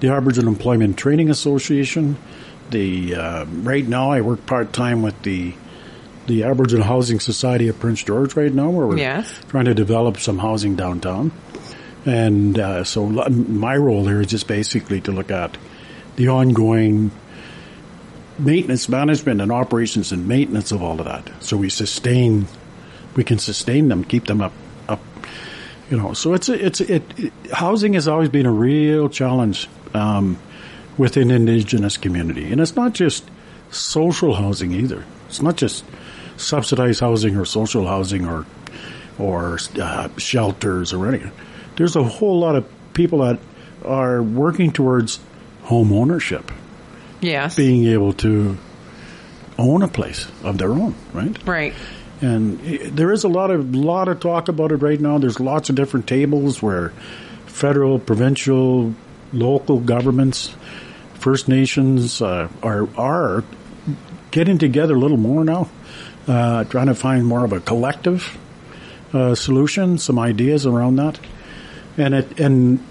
[0.00, 2.16] the Aboriginal Employment Training Association.
[2.70, 5.54] The uh, right now I work part time with the
[6.26, 9.40] the Aboriginal Housing Society of Prince George right now, where we're yes.
[9.48, 11.32] trying to develop some housing downtown.
[12.06, 15.56] And uh, so my role here is just basically to look at
[16.16, 17.10] the ongoing
[18.38, 21.30] maintenance management and operations and maintenance of all of that.
[21.42, 22.46] So we sustain,
[23.16, 24.52] we can sustain them, keep them up,
[24.88, 25.00] up.
[25.90, 29.08] You know, so it's a, it's a, it, it, housing has always been a real
[29.08, 30.38] challenge um,
[30.98, 33.28] within indigenous community, and it's not just
[33.70, 35.04] social housing either.
[35.28, 35.84] It's not just
[36.36, 38.46] subsidized housing or social housing or
[39.18, 41.32] or uh, shelters or anything.
[41.76, 43.38] There's a whole lot of people that
[43.84, 45.20] are working towards
[45.62, 46.50] home ownership.
[47.20, 47.54] Yes.
[47.54, 48.58] Being able to
[49.58, 51.46] own a place of their own, right?
[51.46, 51.74] Right.
[52.22, 55.18] And there is a lot of lot of talk about it right now.
[55.18, 56.90] There's lots of different tables where
[57.46, 58.94] federal, provincial,
[59.32, 60.54] local governments,
[61.14, 63.44] First Nations uh, are are
[64.30, 65.68] getting together a little more now,
[66.26, 68.38] uh, trying to find more of a collective
[69.12, 71.18] uh, solution, some ideas around that,
[71.96, 72.84] and it and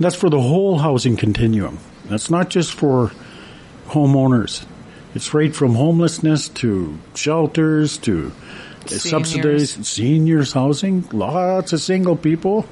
[0.00, 1.78] that's for the whole housing continuum.
[2.06, 3.12] That's not just for
[3.88, 4.64] homeowners.
[5.14, 8.32] It's right from homelessness to shelters to
[8.86, 9.02] seniors.
[9.10, 11.08] subsidized seniors housing.
[11.12, 12.66] Lots of single people.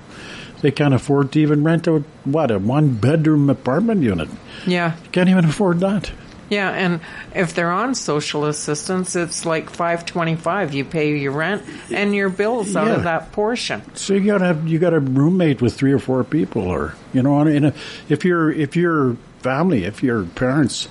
[0.65, 4.31] They can't afford to even rent a what a one bedroom apartment unit.
[4.67, 6.11] Yeah, can't even afford that.
[6.49, 7.03] Yeah, and
[7.35, 10.73] if they're on social assistance, it's like five twenty five.
[10.73, 12.95] You pay your rent and your bills out yeah.
[12.95, 13.83] of that portion.
[13.95, 17.23] So you gotta have you got a roommate with three or four people, or you
[17.23, 17.75] know, in a,
[18.09, 20.89] if you're if your family, if your parents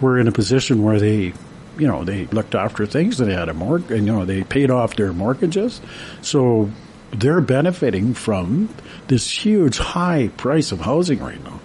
[0.00, 1.32] were in a position where they,
[1.76, 4.44] you know, they looked after things, and they had a mortgage, and you know, they
[4.44, 5.80] paid off their mortgages,
[6.20, 6.70] so
[7.12, 8.74] they're benefiting from
[9.08, 11.60] this huge high price of housing right now.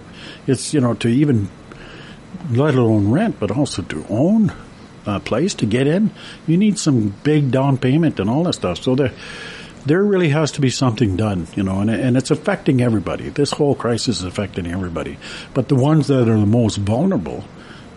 [0.46, 1.48] It's you know to even
[2.50, 4.52] let alone rent, but also to own
[5.06, 6.10] a place to get in,
[6.46, 8.82] you need some big down payment and all that stuff.
[8.82, 9.12] So there,
[9.86, 13.30] there really has to be something done, you know, and, and it's affecting everybody.
[13.30, 15.18] This whole crisis is affecting everybody.
[15.54, 17.44] But the ones that are the most vulnerable,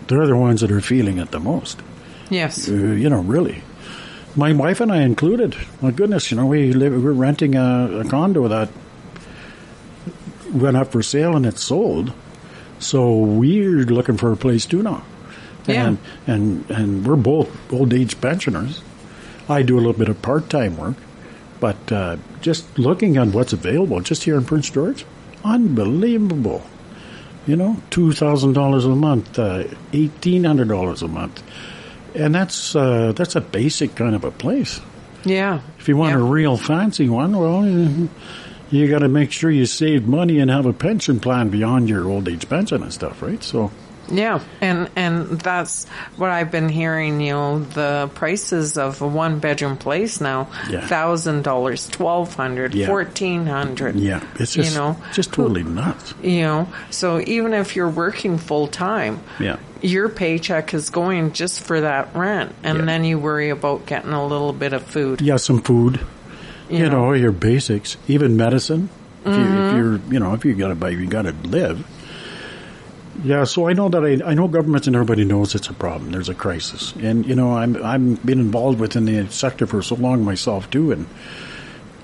[0.08, 1.82] they're the ones that are feeling it the most.
[2.30, 2.70] Yes.
[2.70, 3.62] Uh, you know, really.
[4.36, 5.56] My wife and I included.
[5.82, 8.70] My goodness, you know, we live, we're renting a, a condo that
[10.54, 12.14] went up for sale and it's sold
[12.82, 15.04] so we're looking for a place too now.
[15.68, 15.88] Yeah.
[15.88, 18.82] And, and, and we're both old age pensioners.
[19.48, 20.96] I do a little bit of part time work,
[21.60, 25.06] but uh, just looking at what's available just here in Prince George,
[25.44, 26.64] unbelievable.
[27.48, 29.64] You know, two thousand dollars a month, uh,
[29.94, 31.42] eighteen hundred dollars a month,
[32.16, 34.80] and that's uh, that's a basic kind of a place.
[35.24, 35.62] Yeah.
[35.78, 36.22] If you want yeah.
[36.22, 37.66] a real fancy one, well,
[38.72, 42.08] you got to make sure you save money and have a pension plan beyond your
[42.08, 43.44] old age pension and stuff, right?
[43.44, 43.72] So.
[44.10, 47.22] Yeah, and and that's what I've been hearing.
[47.22, 52.88] You know, the prices of a one bedroom place now thousand dollars, twelve hundred, yeah.
[52.88, 53.96] fourteen hundred.
[53.96, 56.14] Yeah, it's just you know just totally nuts.
[56.22, 61.62] You know, so even if you're working full time, yeah, your paycheck is going just
[61.62, 62.86] for that rent, and yeah.
[62.86, 65.22] then you worry about getting a little bit of food.
[65.22, 66.00] Yeah, some food
[66.70, 67.08] you, you know.
[67.08, 67.14] know.
[67.14, 68.90] your basics, even medicine.
[69.26, 69.54] If, mm-hmm.
[69.54, 71.86] you, if you're, you know, if you got to buy, you got to live.
[73.24, 76.12] Yeah, so I know that I, I know governments and everybody knows it's a problem.
[76.12, 79.96] There's a crisis, and you know I'm I'm been involved within the sector for so
[79.96, 81.08] long myself too, and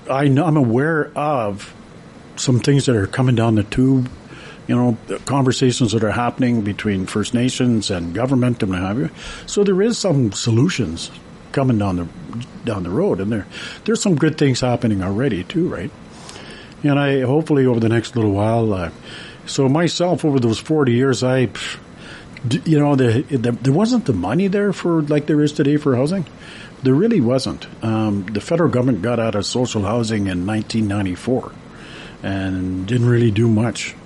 [0.08, 1.74] I know, I'm aware of
[2.36, 4.08] some things that are coming down the tube.
[4.68, 9.10] You know, conversations that are happening between First Nations and government and what have you.
[9.46, 11.10] So there is some solutions
[11.52, 12.08] coming down the
[12.64, 13.46] down the road, and there
[13.84, 15.90] there's some good things happening already too, right?
[16.82, 18.72] And I hopefully over the next little while.
[18.72, 18.90] Uh,
[19.46, 21.48] so myself, over those forty years, I,
[22.64, 25.96] you know, the, the, there wasn't the money there for like there is today for
[25.96, 26.26] housing.
[26.82, 27.66] There really wasn't.
[27.82, 31.52] Um, the federal government got out of social housing in 1994
[32.22, 33.96] and didn't really do much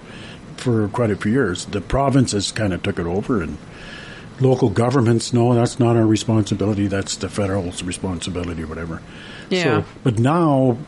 [0.62, 1.66] for quite a few years.
[1.66, 3.58] The provinces kind of took it over and
[4.40, 6.86] local governments, no, that's not our responsibility.
[6.86, 9.00] That's the federal's responsibility, or whatever.
[9.50, 9.82] Yeah.
[9.82, 10.78] So, but now,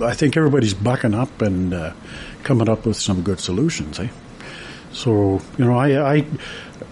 [0.00, 1.92] I think everybody's bucking up and uh,
[2.42, 3.98] coming up with some good solutions.
[3.98, 4.08] Eh?
[4.92, 6.26] So you know, I, I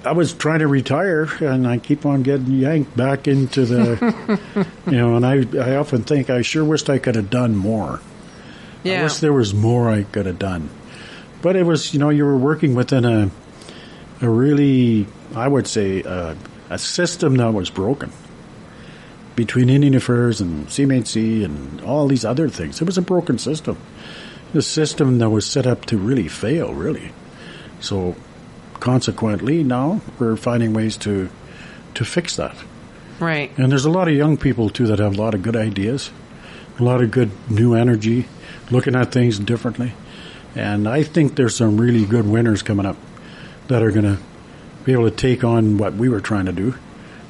[0.05, 4.93] I was trying to retire, and I keep on getting yanked back into the, you
[4.93, 8.01] know, and I I often think I sure wished I could have done more.
[8.83, 9.01] Yeah.
[9.01, 10.71] I wish there was more I could have done,
[11.43, 13.31] but it was you know you were working within a
[14.21, 16.35] a really I would say uh,
[16.69, 18.13] a system that was broken
[19.37, 22.81] between Indian Affairs and CMHC and all these other things.
[22.83, 23.79] It was a broken system,
[24.53, 27.13] a system that was set up to really fail, really.
[27.81, 28.17] So
[28.81, 31.31] consequently, now we're finding ways to
[31.95, 32.57] to fix that.
[33.19, 33.57] Right.
[33.59, 36.11] And there's a lot of young people too that have a lot of good ideas,
[36.79, 38.27] a lot of good new energy,
[38.71, 39.93] looking at things differently.
[40.57, 42.97] And I think there's some really good winners coming up
[43.69, 44.19] that are going to
[44.85, 46.75] be able to take on what we were trying to do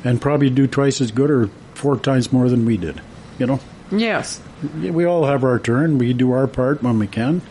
[0.05, 3.01] and probably do twice as good or four times more than we did.
[3.39, 3.61] You know,
[3.93, 4.41] Yes.
[4.81, 5.99] we all have our turn.
[5.99, 7.43] We do our part when we can.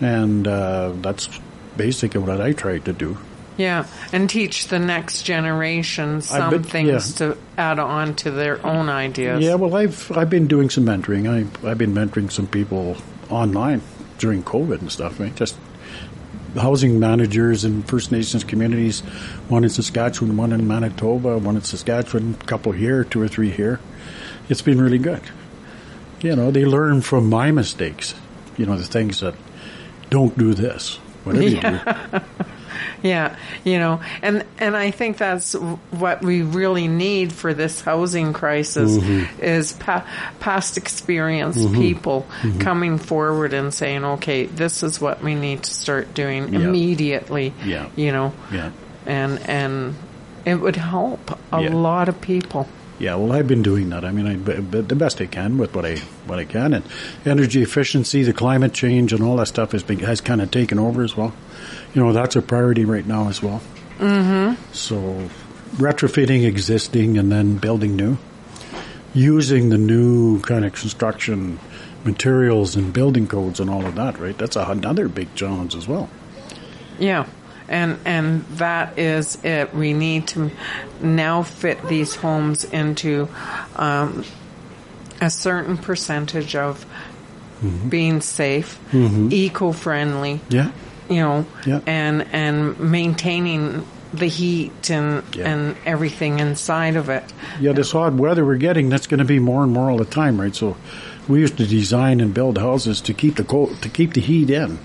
[0.00, 1.28] And uh, that's
[1.76, 3.18] basically what I try to do.
[3.56, 3.86] Yeah.
[4.12, 9.42] And teach the next generation some bet- things to add on to their own ideas.
[9.42, 11.26] Yeah, well, I've I've been doing some mentoring.
[11.26, 12.96] I I've been mentoring some people
[13.30, 13.80] online
[14.18, 15.20] during COVID and stuff.
[15.34, 15.56] Just
[16.54, 19.00] housing managers in First Nations communities,
[19.48, 23.50] one in Saskatchewan, one in Manitoba, one in Saskatchewan, a couple here, two or three
[23.50, 23.80] here.
[24.48, 25.22] It's been really good.
[26.20, 28.14] You know, they learn from my mistakes.
[28.56, 29.34] You know, the things that
[30.08, 30.96] don't do this.
[31.24, 31.80] Whatever you do.
[33.06, 35.52] Yeah, you know, and and I think that's
[35.90, 39.42] what we really need for this housing crisis Mm-hmm.
[39.42, 40.04] is pa-
[40.40, 42.58] past experienced people Mm-hmm.
[42.60, 46.60] coming forward and saying, "Okay, this is what we need to start doing Yeah.
[46.60, 47.86] immediately." Yeah.
[47.96, 48.70] you know, Yeah.
[49.06, 49.94] and and
[50.44, 51.74] it would help a Yeah.
[51.74, 52.66] lot of people.
[52.98, 54.04] Yeah, well, I've been doing that.
[54.06, 55.96] I mean, I, b- b- the best I can with what I
[56.26, 56.82] what I can, and
[57.26, 60.78] energy efficiency, the climate change, and all that stuff has been has kind of taken
[60.78, 61.32] over as well.
[61.96, 63.62] You know, that's a priority right now as well.
[63.98, 64.62] Mm-hmm.
[64.74, 65.30] So,
[65.76, 68.18] retrofitting existing and then building new,
[69.14, 71.58] using the new kind of construction
[72.04, 74.18] materials and building codes and all of that.
[74.18, 76.10] Right, that's a, another big challenge as well.
[76.98, 77.26] Yeah.
[77.66, 79.74] And and that is it.
[79.74, 80.50] We need to
[81.00, 83.28] now fit these homes into
[83.74, 84.22] um,
[85.20, 86.84] a certain percentage of
[87.88, 90.40] being safe, eco-friendly.
[90.50, 90.70] Yeah,
[91.08, 91.80] You know, Yeah.
[91.86, 93.84] and and maintaining
[94.14, 95.50] the heat and Yeah.
[95.52, 97.24] and everything inside of it.
[97.60, 100.04] Yeah, this odd weather we're getting, that's going to be more and more all the
[100.04, 100.54] time, right?
[100.54, 100.76] So
[101.28, 104.48] we used to design and build houses to keep the cold, to keep the heat
[104.50, 104.78] in.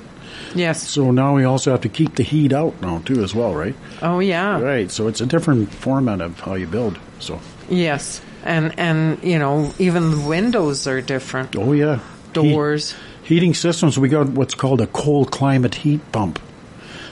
[0.56, 0.86] Yes.
[0.88, 3.76] So now we also have to keep the heat out now too, as well, right?
[4.02, 4.60] Oh yeah.
[4.60, 4.92] Right.
[4.92, 6.98] So it's a different format of how you build.
[7.20, 8.22] So, Yes.
[8.44, 11.56] And and you know even the windows are different.
[11.56, 12.00] oh yeah,
[12.34, 12.92] Doors.
[12.92, 13.98] Heat, heating systems.
[13.98, 16.40] We got what's called a cold climate heat pump.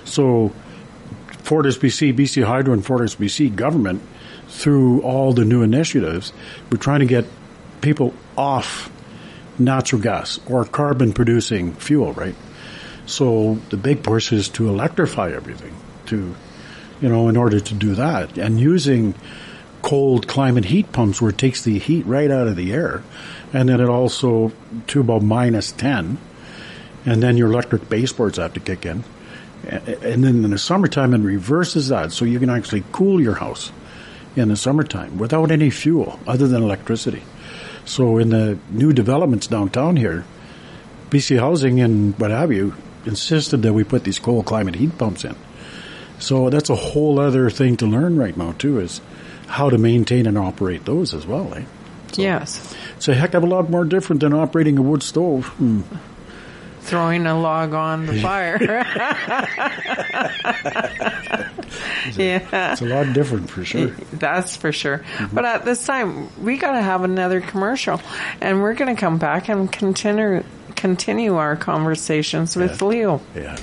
[0.06, 0.52] So
[1.30, 4.02] FortisBC, BC Hydro, and FortisBC government,
[4.48, 6.34] through all the new initiatives,
[6.72, 7.26] we're trying to get
[7.82, 8.92] people off
[9.58, 12.36] natural gas or carbon producing fuel, right?
[13.06, 15.76] So the big push is to electrify everything,
[16.08, 16.36] to,
[17.02, 18.38] you know, in order to do that.
[18.38, 19.16] And using
[19.82, 23.04] cold climate heat pumps where it takes the heat right out of the air.
[23.54, 24.52] And then it also
[24.88, 26.18] to about minus 10.
[27.06, 29.04] And then your electric baseboards have to kick in.
[29.68, 32.12] And then in the summertime, it reverses that.
[32.12, 33.72] So you can actually cool your house
[34.36, 37.24] in the summertime without any fuel other than electricity.
[37.86, 40.26] So in the new developments downtown here,
[41.10, 42.76] BC Housing and what have you
[43.06, 45.36] insisted that we put these cold climate heat pumps in.
[46.20, 49.02] So that's a whole other thing to learn right now too is
[49.50, 51.54] how to maintain and operate those as well.
[51.56, 51.64] Eh?
[52.14, 52.76] Yes.
[52.98, 55.48] It's a heck of a lot more different than operating a wood stove.
[55.48, 55.82] Hmm.
[56.82, 58.58] Throwing a log on the fire.
[62.16, 62.72] yeah.
[62.72, 63.90] It's a lot different for sure.
[64.14, 65.04] That's for sure.
[65.34, 68.02] But at this time, we got to have another commercial,
[68.42, 70.44] and we're going to come back and continue
[70.76, 73.22] continue our conversations with Leo.
[73.36, 73.58] Yeah.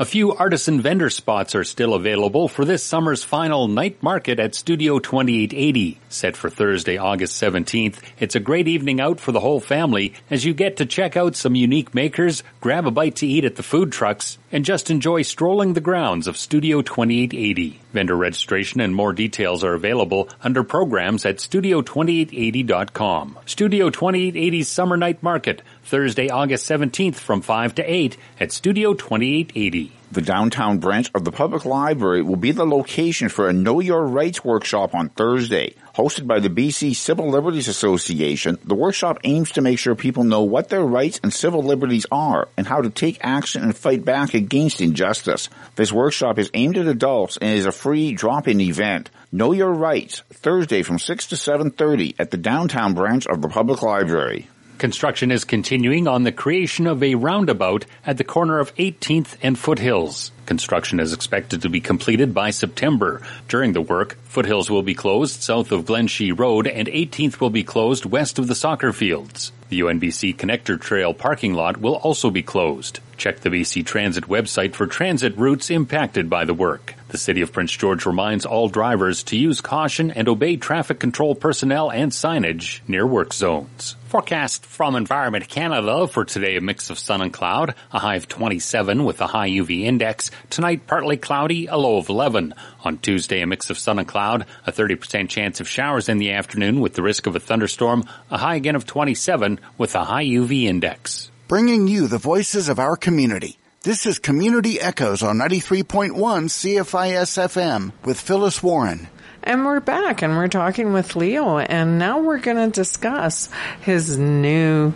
[0.00, 4.54] A few artisan vendor spots are still available for this summer's final night market at
[4.54, 5.98] Studio 2880.
[6.08, 10.44] Set for Thursday, August 17th, it's a great evening out for the whole family as
[10.44, 13.64] you get to check out some unique makers, grab a bite to eat at the
[13.64, 17.80] food trucks, and just enjoy strolling the grounds of Studio 2880.
[17.92, 23.36] Vendor registration and more details are available under programs at studio2880.com.
[23.46, 29.90] Studio 2880's Summer Night Market, Thursday, August 17th from 5 to 8 at Studio 2880.
[30.12, 34.06] The downtown branch of the public library will be the location for a Know Your
[34.06, 35.74] Rights workshop on Thursday.
[35.94, 40.42] Hosted by the BC Civil Liberties Association, the workshop aims to make sure people know
[40.42, 44.34] what their rights and civil liberties are and how to take action and fight back
[44.34, 45.48] against injustice.
[45.76, 49.10] This workshop is aimed at adults and is a free drop-in event.
[49.32, 53.82] Know Your Rights, Thursday from 6 to 7.30 at the downtown branch of the public
[53.82, 54.48] library.
[54.78, 59.58] Construction is continuing on the creation of a roundabout at the corner of 18th and
[59.58, 60.30] Foothills.
[60.46, 63.20] Construction is expected to be completed by September.
[63.48, 67.64] During the work, Foothills will be closed south of Glenshee Road and 18th will be
[67.64, 69.50] closed west of the soccer fields.
[69.68, 73.00] The UNBC Connector Trail parking lot will also be closed.
[73.18, 76.94] Check the BC Transit website for transit routes impacted by the work.
[77.08, 81.34] The City of Prince George reminds all drivers to use caution and obey traffic control
[81.34, 83.96] personnel and signage near work zones.
[84.06, 88.28] Forecast from Environment Canada for today a mix of sun and cloud, a high of
[88.28, 90.30] 27 with a high UV index.
[90.48, 92.54] Tonight partly cloudy, a low of 11.
[92.84, 96.30] On Tuesday a mix of sun and cloud, a 30% chance of showers in the
[96.30, 100.24] afternoon with the risk of a thunderstorm, a high again of 27 with a high
[100.24, 101.32] UV index.
[101.48, 103.58] Bringing you the voices of our community.
[103.80, 109.08] This is Community Echoes on 93.1 CFIS FM with Phyllis Warren.
[109.42, 113.48] And we're back and we're talking with Leo and now we're going to discuss
[113.80, 114.92] his new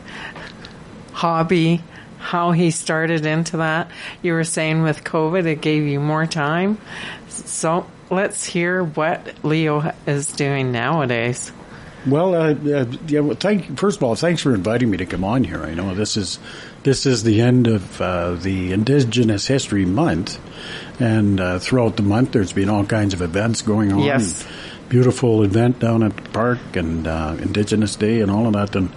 [1.12, 1.82] hobby,
[2.18, 3.90] how he started into that.
[4.20, 6.76] You were saying with COVID it gave you more time.
[7.28, 11.50] So let's hear what Leo is doing nowadays.
[12.06, 13.20] Well, uh, uh, yeah.
[13.20, 13.78] Well, thank.
[13.78, 15.62] First of all, thanks for inviting me to come on here.
[15.62, 16.40] I know this is
[16.82, 20.40] this is the end of uh, the Indigenous History Month,
[21.00, 24.00] and uh, throughout the month, there's been all kinds of events going on.
[24.00, 24.46] Yes.
[24.88, 28.74] Beautiful event down at the park and uh, Indigenous Day and all of that.
[28.74, 28.90] And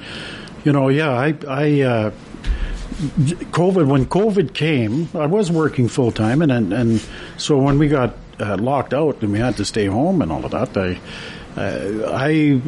[0.64, 2.12] you know, yeah, I, I uh,
[3.52, 7.06] COVID when COVID came, I was working full time, and, and and
[7.38, 10.52] so when we got locked out and we had to stay home and all of
[10.52, 11.00] that, I.
[11.58, 12.60] I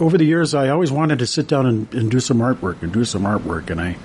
[0.00, 2.92] over the years, I always wanted to sit down and, and, do some artwork and
[2.92, 3.96] do some artwork, and I,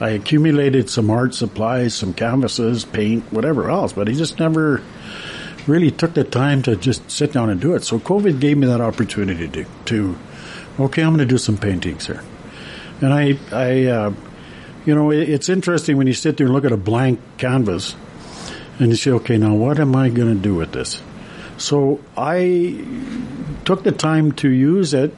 [0.00, 4.82] I accumulated some art supplies, some canvases, paint, whatever else, but I just never
[5.66, 7.84] really took the time to just sit down and do it.
[7.84, 10.18] So COVID gave me that opportunity to, to
[10.78, 12.22] okay, I'm going to do some paintings here,
[13.00, 14.12] and I, I, uh,
[14.84, 17.96] you know, it, it's interesting when you sit there and look at a blank canvas,
[18.78, 21.00] and you say, okay, now what am I going to do with this?
[21.56, 22.84] So I
[23.64, 25.14] took the time to use it,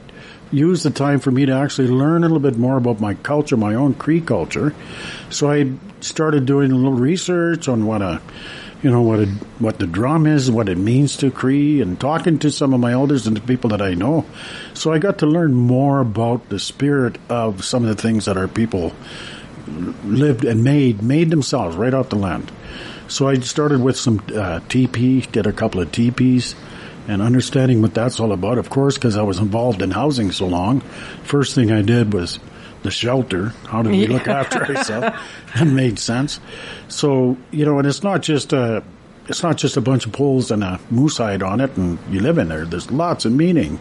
[0.51, 3.57] use the time for me to actually learn a little bit more about my culture,
[3.57, 4.73] my own Cree culture.
[5.29, 5.71] So I
[6.01, 8.21] started doing a little research on what a,
[8.81, 9.25] you know, what a,
[9.59, 12.93] what the drum is, what it means to Cree, and talking to some of my
[12.93, 14.25] elders and the people that I know.
[14.73, 18.37] So I got to learn more about the spirit of some of the things that
[18.37, 18.93] our people
[20.05, 22.51] lived and made, made themselves right off the land.
[23.09, 26.55] So I started with some uh, TP, did a couple of TPs,
[27.07, 28.57] and understanding what that's all about.
[28.57, 30.81] Of course, because I was involved in housing so long,
[31.23, 32.39] first thing I did was
[32.83, 33.53] the shelter.
[33.65, 35.17] How do we look after ourselves?
[35.55, 36.39] It made sense.
[36.87, 38.83] So you know, and it's not just a.
[39.29, 42.21] It's not just a bunch of poles and a moose hide on it, and you
[42.21, 42.63] live in there.
[42.63, 43.77] There's lots of meaning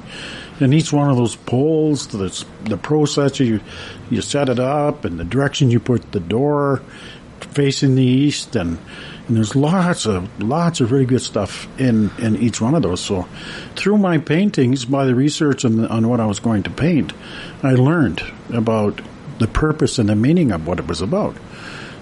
[0.59, 2.09] in each one of those poles.
[2.09, 3.61] The, the process you
[4.11, 6.83] you set it up, and the direction you put the door
[7.39, 8.79] facing the east, and
[9.29, 13.01] and there's lots of lots of really good stuff in in each one of those.
[13.01, 13.27] So
[13.75, 17.13] through my paintings, by the research on, on what I was going to paint,
[17.63, 18.23] I learned
[18.53, 19.01] about
[19.39, 21.37] the purpose and the meaning of what it was about.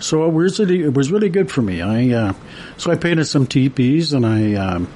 [0.00, 1.80] So it was really, it was really good for me.
[1.80, 2.32] I uh,
[2.76, 4.88] so I painted some teepees and I um,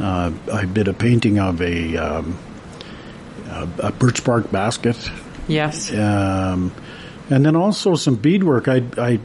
[0.00, 2.38] uh, I did a painting of a um,
[3.46, 4.96] a, a birch bark basket.
[5.46, 5.92] Yes.
[5.92, 6.74] Um,
[7.30, 8.66] and then also some beadwork.
[8.66, 9.20] I I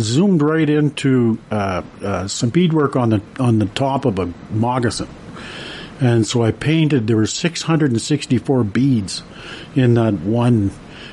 [0.00, 5.08] zoomed right into uh, uh, some beadwork on the on the top of a moccasin,
[6.00, 7.06] and so I painted.
[7.06, 9.22] There were 664 beads
[9.74, 10.70] in that one,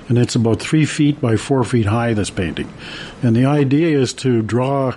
[0.09, 2.13] and it's about three feet by four feet high.
[2.13, 2.71] This painting,
[3.21, 4.95] and the idea is to draw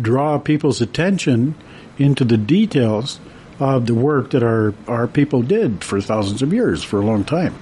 [0.00, 1.54] draw people's attention
[1.98, 3.18] into the details
[3.58, 7.24] of the work that our our people did for thousands of years, for a long
[7.24, 7.54] time,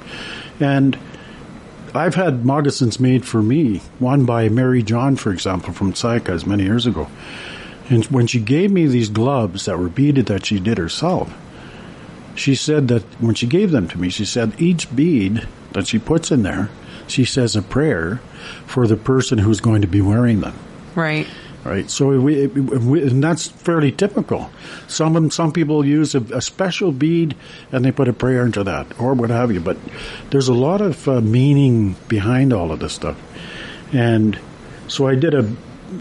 [0.60, 0.98] and
[1.96, 6.64] I've had moccasins made for me, one by Mary John, for example, from Saik'uz many
[6.64, 7.08] years ago.
[7.88, 11.32] And when she gave me these gloves that were beaded that she did herself,
[12.34, 15.98] she said that when she gave them to me, she said each bead that she
[15.98, 16.70] puts in there,
[17.06, 18.16] she says a prayer
[18.66, 20.54] for the person who's going to be wearing them.
[20.94, 21.26] Right.
[21.66, 21.90] Right?
[21.90, 24.50] So we, we, and that's fairly typical.
[24.86, 27.34] Some some people use a, a, special bead
[27.72, 29.60] and they put a prayer into that, or what have you.
[29.60, 29.76] But
[30.30, 33.20] there's a lot of uh, meaning behind all of this stuff,
[33.92, 34.38] and
[34.88, 35.50] so I did a.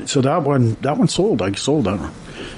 [0.05, 1.41] So that one that one sold.
[1.41, 2.13] I sold that one.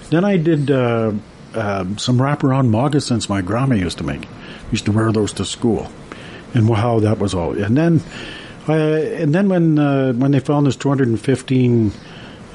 [0.10, 1.14] Then I did uh,
[1.54, 4.28] uh, some wraparound moccasins my grandma used to make.
[4.72, 5.92] Used to wear those to school,
[6.54, 7.58] and how that was all.
[7.58, 8.02] And then,
[8.68, 11.92] uh, and then when uh, when they found this 215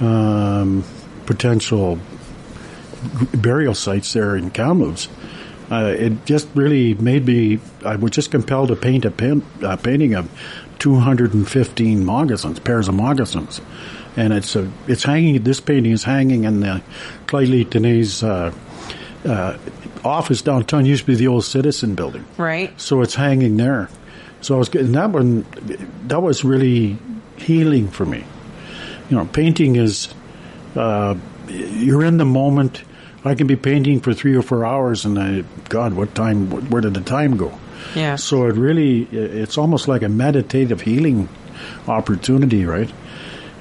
[0.00, 0.84] um,
[1.26, 1.98] potential
[3.34, 5.08] burial sites there in Kamloops,
[5.70, 7.58] uh, it just really made me.
[7.84, 10.30] I was just compelled to paint a uh, painting of
[10.80, 13.60] 215 moccasins, pairs of moccasins,
[14.16, 15.42] and it's a, it's hanging.
[15.42, 16.82] This painting is hanging in the
[17.26, 19.58] Lheidli uh, uh,
[20.04, 20.84] office downtown.
[20.84, 22.78] Used to be the old Citizen Building, right?
[22.78, 23.88] So it's hanging there.
[24.42, 25.46] So I was getting that one.
[26.08, 26.98] That was really
[27.36, 28.24] healing for me
[29.12, 30.08] you know, painting is
[30.74, 31.14] uh,
[31.46, 32.82] you're in the moment.
[33.26, 36.70] I can be painting for three or four hours, and I, God, what time?
[36.70, 37.52] Where did the time go?
[37.94, 38.16] Yeah.
[38.16, 41.28] So it really, it's almost like a meditative healing
[41.86, 42.90] opportunity, right?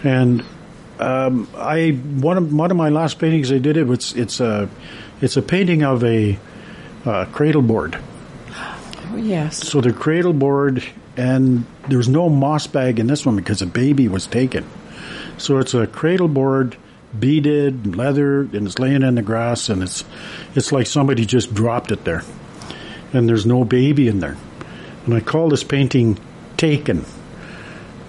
[0.05, 0.45] And
[0.99, 3.83] um, I one of one of my last paintings I did it.
[3.83, 4.69] was it's a
[5.19, 6.39] it's a painting of a
[7.03, 7.99] uh, cradle board.
[8.55, 9.67] Oh, yes.
[9.67, 10.81] So the cradle board,
[11.17, 14.65] and there's no moss bag in this one because a baby was taken.
[15.41, 16.77] So it's a cradle board,
[17.17, 20.03] beaded leather, and it's laying in the grass, and it's
[20.53, 22.21] it's like somebody just dropped it there,
[23.11, 24.37] and there's no baby in there.
[25.05, 26.19] And I call this painting
[26.57, 27.05] "Taken"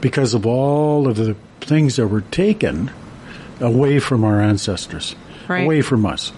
[0.03, 2.91] because of all of the things that were taken
[3.61, 5.17] away from our ancestors,
[5.49, 5.65] right.
[5.65, 6.33] away from us.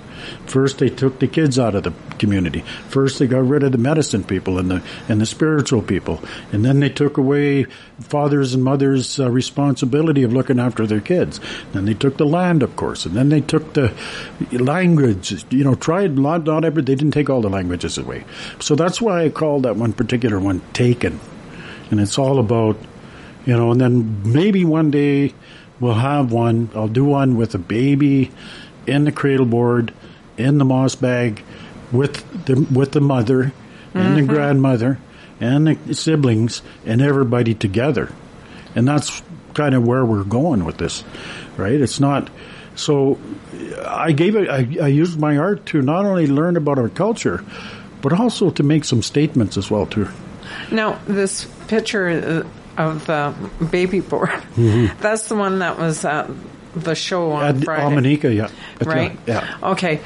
[0.46, 2.60] First, they took the kids out of the community.
[2.88, 6.20] First, they got rid of the medicine people and the and the spiritual people,
[6.52, 7.64] and then they took away
[8.00, 11.40] fathers and mothers' uh, responsibility of looking after their kids.
[11.72, 13.92] Then they took the land, of course, and then they took the
[14.52, 15.44] language.
[15.52, 16.82] You know, tried not not every.
[16.82, 18.24] They didn't take all the languages away.
[18.60, 21.20] So that's why I called that one particular one "Taken,"
[21.90, 22.76] and it's all about
[23.44, 23.72] you know.
[23.72, 25.34] And then maybe one day
[25.80, 26.70] we'll have one.
[26.74, 28.30] I'll do one with a baby
[28.86, 29.92] in the cradle board
[30.36, 31.42] in the moss bag
[31.92, 33.52] with the with the mother
[33.94, 34.14] and mm-hmm.
[34.16, 34.98] the grandmother
[35.40, 38.12] and the siblings and everybody together.
[38.74, 39.22] And that's
[39.54, 41.04] kind of where we're going with this,
[41.56, 41.80] right?
[41.80, 42.30] It's not
[42.74, 43.18] so.
[43.86, 44.48] I gave it.
[44.48, 47.44] I, I used my art to not only learn about our culture,
[48.02, 50.08] but also to make some statements as well too.
[50.70, 52.44] Now, this picture
[52.76, 53.34] of the
[53.70, 54.98] baby board, mm-hmm.
[55.00, 56.28] that's the one that was at
[56.74, 58.16] the show on at Friday.
[58.34, 58.50] Yeah.
[58.84, 59.18] Right?
[59.26, 59.58] Yeah.
[59.62, 60.00] Okay.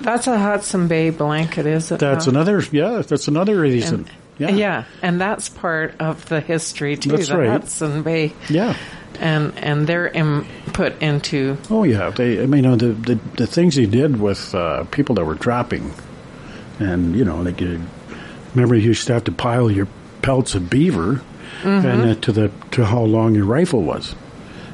[0.00, 2.00] That's a Hudson Bay blanket, is it?
[2.00, 4.00] That's another, yeah, that's another reason.
[4.00, 4.50] And, yeah.
[4.50, 7.10] yeah, and that's part of the history too.
[7.10, 7.48] That's the right.
[7.48, 8.32] Hudson Bay.
[8.48, 8.76] Yeah.
[9.20, 11.56] And and their input into.
[11.70, 12.42] Oh yeah, they.
[12.42, 15.36] I mean, you know, the the, the things he did with uh, people that were
[15.36, 15.92] trapping,
[16.80, 17.80] and you know, like you
[18.54, 19.86] remember you used to have to pile your
[20.22, 21.22] pelts of beaver,
[21.60, 21.86] mm-hmm.
[21.86, 24.16] and uh, to the to how long your rifle was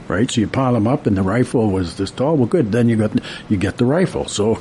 [0.09, 0.31] right?
[0.31, 2.37] So you pile them up, and the rifle was this tall.
[2.37, 2.73] Well, good.
[2.73, 3.13] Then you got
[3.49, 4.27] you get the rifle.
[4.27, 4.59] So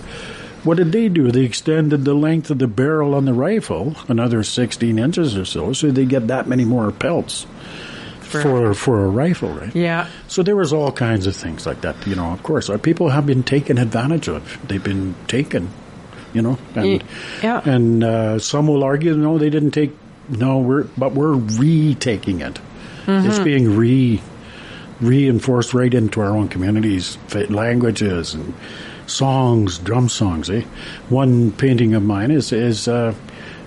[0.63, 1.31] what did they do?
[1.31, 5.73] They extended the length of the barrel on the rifle another 16 inches or so,
[5.73, 7.45] so they get that many more pelts
[8.19, 9.73] for for, for a rifle, right?
[9.75, 10.09] Yeah.
[10.27, 12.05] So there was all kinds of things like that.
[12.05, 14.59] You know, of course, our people have been taken advantage of.
[14.67, 15.69] They've been taken.
[16.33, 17.03] You know, and
[17.41, 17.61] yeah.
[17.63, 19.91] and uh, some will argue, no, they didn't take.
[20.27, 22.59] No, we're but we're retaking it.
[23.05, 23.29] Mm-hmm.
[23.29, 24.21] It's being re
[25.01, 27.17] reinforced right into our own communities,
[27.49, 28.53] languages and
[29.05, 30.49] songs, drum songs.
[30.49, 30.61] Eh?
[31.09, 33.13] One painting of mine is is uh,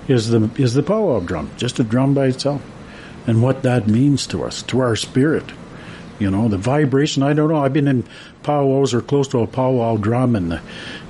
[0.08, 2.62] is the is the powwow drum, just a drum by itself,
[3.26, 5.44] and what that means to us, to our spirit.
[6.18, 7.22] You know, the vibration.
[7.22, 7.64] I don't know.
[7.64, 8.04] I've been in
[8.42, 10.60] powwows or close to a powwow drum, and the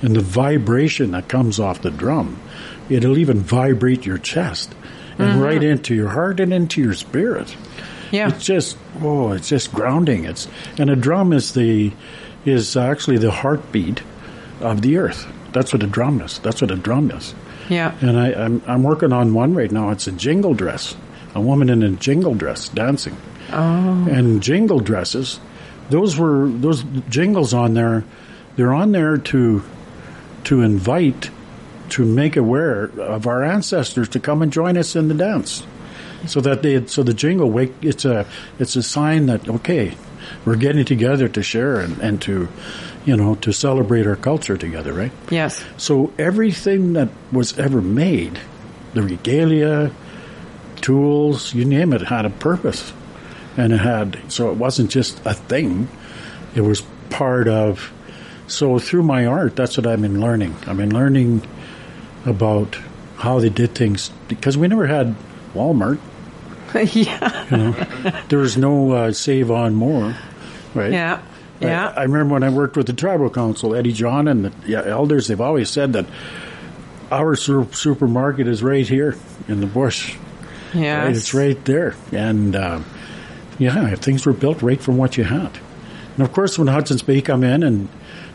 [0.03, 2.41] and the vibration that comes off the drum,
[2.89, 4.73] it'll even vibrate your chest
[5.19, 5.41] and mm-hmm.
[5.41, 7.57] right into your heart and into your spirit.
[8.11, 8.29] Yeah.
[8.29, 10.25] It's just oh, it's just grounding.
[10.25, 10.49] It's
[10.79, 11.93] and a drum is the
[12.45, 14.03] is actually the heartbeat
[14.61, 15.27] of the earth.
[15.53, 16.39] That's what a drum is.
[16.39, 17.35] That's what a drum is.
[17.69, 17.97] Yeah.
[18.01, 19.91] And I, I'm I'm working on one right now.
[19.91, 20.97] It's a jingle dress.
[21.35, 23.17] A woman in a jingle dress dancing.
[23.53, 24.09] Oh.
[24.11, 25.39] And jingle dresses,
[25.89, 28.05] those were those jingles on there.
[28.57, 29.63] They're on there to
[30.45, 31.31] to invite
[31.91, 35.65] to make aware of our ancestors to come and join us in the dance
[36.27, 38.27] so that they so the jingle wake it's a
[38.59, 39.97] it's a sign that okay
[40.45, 42.49] we're getting together to share and, and to
[43.05, 48.39] you know to celebrate our culture together right yes so everything that was ever made
[48.95, 49.91] the regalia
[50.81, 52.93] tools you name it had a purpose
[53.57, 55.89] and it had so it wasn't just a thing
[56.55, 57.93] it was part of.
[58.47, 60.57] So through my art, that's what I've been learning.
[60.67, 61.47] I've been learning
[62.25, 62.77] about
[63.17, 65.15] how they did things because we never had
[65.55, 66.01] Walmart.
[66.93, 67.47] yeah.
[67.51, 67.73] You know,
[68.29, 70.17] there was no uh, Save On More,
[70.75, 70.93] right?
[70.93, 71.23] Yeah.
[71.61, 71.89] Yeah.
[71.89, 74.83] I, I remember when I worked with the tribal council, Eddie John and the yeah,
[74.85, 75.27] elders.
[75.27, 76.07] They've always said that
[77.11, 79.17] our supermarket is right here
[79.49, 80.17] in the bush.
[80.73, 81.05] yeah.
[81.05, 82.81] Right, it's right there, and uh,
[83.59, 85.51] yeah, things were built right from what you had.
[86.15, 87.89] And of course, when Hudson's Bay come in and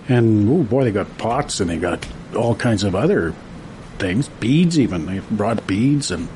[0.08, 2.06] and oh boy, they got pots and they got
[2.36, 3.34] all kinds of other
[3.98, 5.06] things, beads even.
[5.06, 6.28] They brought beads and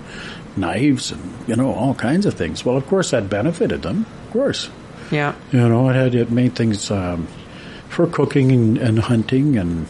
[0.59, 2.63] knives and you know all kinds of things.
[2.65, 4.05] Well, of course, that benefited them.
[4.27, 4.69] Of course,
[5.11, 5.33] Yeah.
[5.51, 7.27] you know it had it made things um,
[7.87, 9.87] for cooking and, and hunting and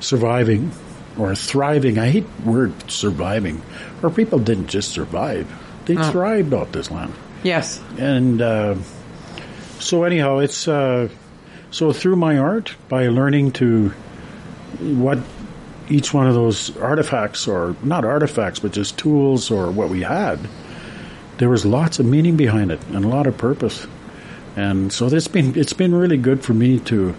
[0.00, 0.70] surviving
[1.18, 1.98] or thriving.
[1.98, 3.62] I hate word surviving.
[4.02, 5.46] Our people didn't just survive;
[5.86, 7.12] they thrived off this land.
[7.42, 7.80] Yes.
[7.98, 8.76] And uh,
[9.80, 11.08] so, anyhow, it's uh,
[11.70, 13.88] so through my art by learning to
[14.78, 15.18] what
[15.88, 20.38] each one of those artifacts, or not artifacts, but just tools, or what we had.
[21.38, 23.86] There was lots of meaning behind it and a lot of purpose,
[24.56, 27.14] and so it's been it's been really good for me to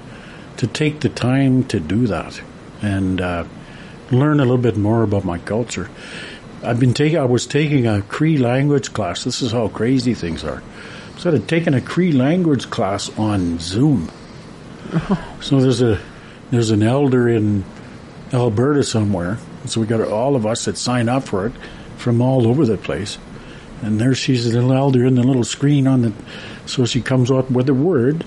[0.57, 2.41] to take the time to do that
[2.81, 3.43] and uh,
[4.11, 5.89] learn a little bit more about my culture.
[6.63, 7.17] I've been taking.
[7.17, 9.23] I was taking a Cree language class.
[9.23, 10.63] This is how crazy things are.
[11.17, 14.09] So I'd taken a Cree language class on Zoom.
[15.41, 15.99] So there's a
[16.51, 17.65] there's an elder in
[18.33, 19.37] Alberta somewhere.
[19.65, 21.53] So we got all of us that sign up for it
[21.97, 23.17] from all over the place.
[23.81, 26.13] And there she's a little elder in the little screen on the.
[26.65, 28.23] So she comes up with a word,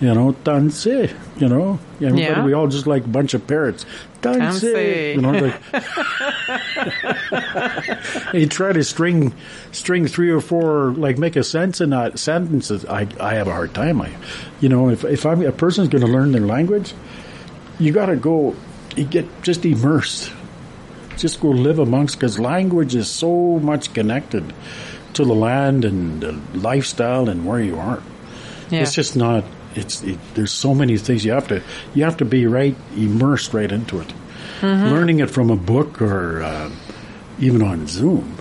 [0.00, 1.08] you know, danse, you
[1.40, 1.78] know.
[1.94, 2.44] Everybody, Yeah.
[2.44, 3.86] We all just like a bunch of parrots.
[4.20, 4.62] Danse.
[4.62, 5.60] You know, like.
[8.34, 9.34] you try to string
[9.72, 13.52] string three or four like make a sense in that sentences i i have a
[13.52, 14.10] hard time i
[14.60, 16.94] you know if if i'm a person's going to learn their language
[17.78, 18.54] you got to go
[18.96, 20.32] you get just immersed.
[21.16, 24.52] Just go live amongst because language is so much connected
[25.14, 28.02] to the land and the lifestyle and where you are.
[28.70, 28.80] Yeah.
[28.82, 31.62] it's just not it's it, there's so many things you have to
[31.94, 34.12] you have to be right immersed right into it.
[34.62, 36.70] Learning it from a book or uh,
[37.40, 38.36] even on zoom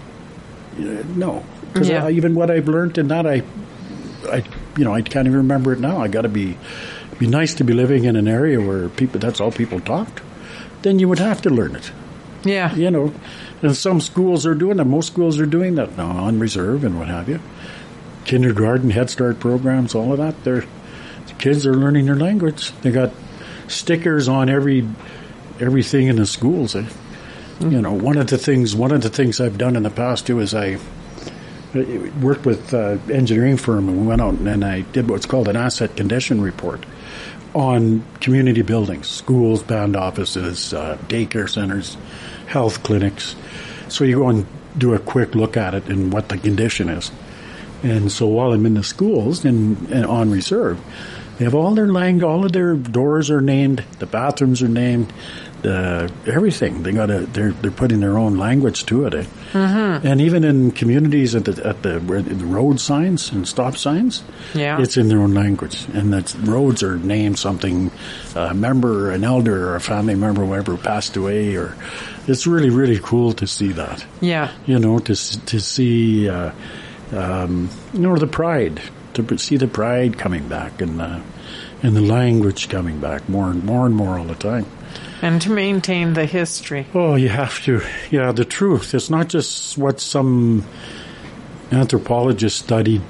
[0.78, 1.43] uh, no.
[1.74, 2.10] Because Yeah.
[2.10, 3.43] even what i've learned in that i
[4.32, 4.43] i
[4.78, 5.97] you know i can't even remember it now.
[5.99, 6.58] I got to be
[7.20, 10.22] be nice to be living in an area where people that's all people talked
[10.84, 11.92] then you would have to learn it
[12.44, 12.74] yeah.
[12.76, 13.14] you know,
[13.62, 14.86] and some schools are doing that.
[14.86, 17.40] Most schools are doing that now on reserve and what have you.
[18.26, 20.44] Kindergarten, Head Start programs, all of that.
[20.44, 20.66] They're
[21.28, 22.72] the kids are learning their language.
[22.82, 23.12] They got
[23.68, 24.88] stickers on every
[25.60, 26.76] everything in the schools.
[26.76, 26.88] eh?
[27.60, 30.28] You know, one of the things one of the things I've done in the past
[30.28, 30.78] too is I
[31.74, 35.48] I worked with an engineering firm and we went out and I did what's called
[35.48, 36.86] an asset condition report
[37.54, 41.97] on community buildings, schools, band offices, uh, daycare centers,
[42.47, 43.36] health clinics.
[43.88, 44.45] So you go and
[44.78, 47.12] do a quick look at it and what the condition is.
[47.84, 50.80] And so while I'm in the schools and, and on reserve,
[51.42, 55.12] they have all their lang, all of their doors are named, the bathrooms are named,
[55.64, 56.84] the everything.
[56.84, 59.16] They got to they're they're putting their own language to it.
[59.16, 59.26] Eh?
[59.54, 60.06] Mm-hmm.
[60.06, 64.22] And even in communities at the at the, where the road signs and stop signs,
[64.54, 64.80] Yeah.
[64.80, 67.89] it's in their own language, and that roads are named something,
[68.36, 71.76] a member, an elder, or a family member, whoever passed away, or
[72.28, 74.52] it's really really cool to see that Yeah.
[74.68, 76.52] you know, to to see, uh,
[77.12, 78.80] um, you know, the pride,
[79.16, 81.22] to see the pride coming back and the
[81.84, 84.66] and the language coming back more and more and more all the time.
[85.22, 86.88] And to maintain the history.
[86.94, 88.94] Oh, you have to, yeah, the truth.
[88.94, 90.66] It's not just what some
[91.72, 93.02] anthropologist studied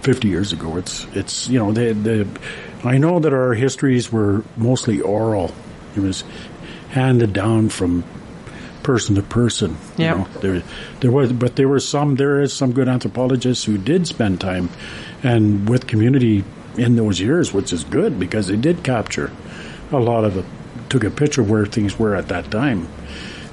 [0.00, 0.76] fifty years ago.
[0.76, 2.28] It's it's you know the the.
[2.86, 5.54] I know that our histories were mostly oral.
[5.96, 6.24] It was
[6.90, 8.04] handed down from
[8.82, 9.76] person to person.
[9.96, 10.28] you know.
[10.40, 10.62] There,
[11.00, 12.16] there was, but there were some.
[12.16, 14.68] There is some good anthropologists who did spend time,
[15.22, 16.44] and with community
[16.76, 19.30] in those years, which is good because they did capture
[19.92, 20.44] a lot of it.
[20.88, 22.88] Took a picture of where things were at that time,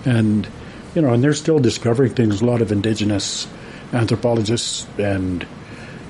[0.06, 0.48] and
[0.94, 2.42] you know, and they're still discovering things.
[2.42, 3.48] A lot of indigenous
[3.94, 5.46] anthropologists and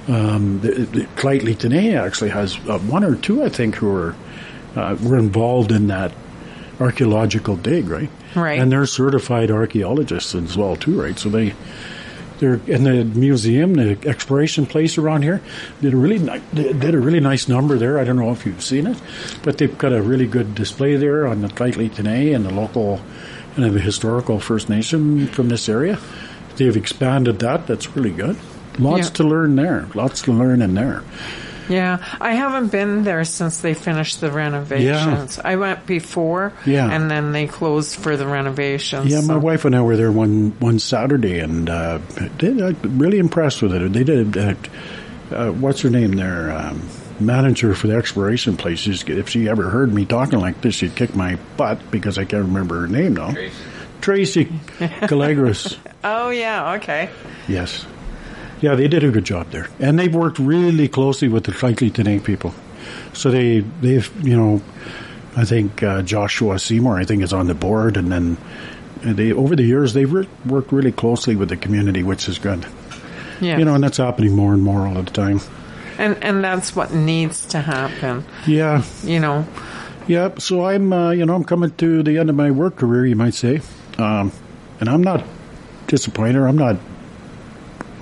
[0.08, 4.16] um, the, the Lheidli T'enneh actually has uh, one or two, I think, who are
[4.76, 6.12] uh, were involved in that
[6.80, 8.10] archaeological dig, right?
[8.36, 8.60] Right.
[8.60, 11.18] And they're certified archaeologists as well, too, right?
[11.20, 11.54] So they
[12.42, 15.40] they're in the museum, the exploration place around here,
[15.80, 17.98] did a really ni- did a really nice number there.
[17.98, 18.98] I don't know if you've seen it,
[19.44, 23.00] but they've got a really good display there on the Lheidli T'enneh and the local
[23.56, 25.98] and the historical First Nation from this area.
[26.58, 27.68] They've expanded that.
[27.68, 28.36] That's really good.
[28.80, 29.14] Lots Yeah.
[29.16, 29.88] to learn there.
[29.94, 31.04] Lots to learn in there.
[31.70, 35.38] Yeah, I haven't been there since they finished the renovations.
[35.38, 35.42] Yeah.
[35.48, 36.90] I went before, Yeah.
[36.92, 39.12] and then they closed for the renovations.
[39.12, 42.00] Yeah, my wife and I were there one one Saturday, and uh,
[42.40, 43.94] they uh, really impressed with it.
[43.94, 44.38] They did.
[44.38, 44.54] Uh,
[45.32, 46.52] uh, what's her name there?
[46.52, 46.82] Um,
[47.20, 49.04] manager for the exploration places.
[49.08, 52.46] If she ever heard me talking like this, she'd kick my butt because I can't
[52.46, 53.34] remember her name now.
[54.02, 54.46] Tracy
[54.80, 55.78] Calogheros.
[56.04, 57.10] Oh yeah, okay.
[57.48, 57.86] Yes.
[58.62, 61.52] Yeah, they did a good job there, and they've worked really closely with the
[61.94, 62.54] Today people.
[63.14, 64.62] So they, they've, you know,
[65.36, 68.38] I think uh, Joshua Seymour, I think, is on the board, and then
[69.02, 72.66] they, over the years, they've re- worked really closely with the community, which is good.
[73.40, 75.42] Yeah, You know, and that's happening more and more all the time.
[75.98, 78.24] and and that's what needs to happen.
[78.46, 79.48] Yeah, You know,
[80.08, 80.30] yeah.
[80.38, 83.16] So I'm, uh, you know, I'm coming to the end of my work career, you
[83.16, 83.62] might say,
[83.98, 84.32] um,
[84.80, 85.24] and I'm not
[85.88, 86.44] disappointed.
[86.44, 86.78] I'm not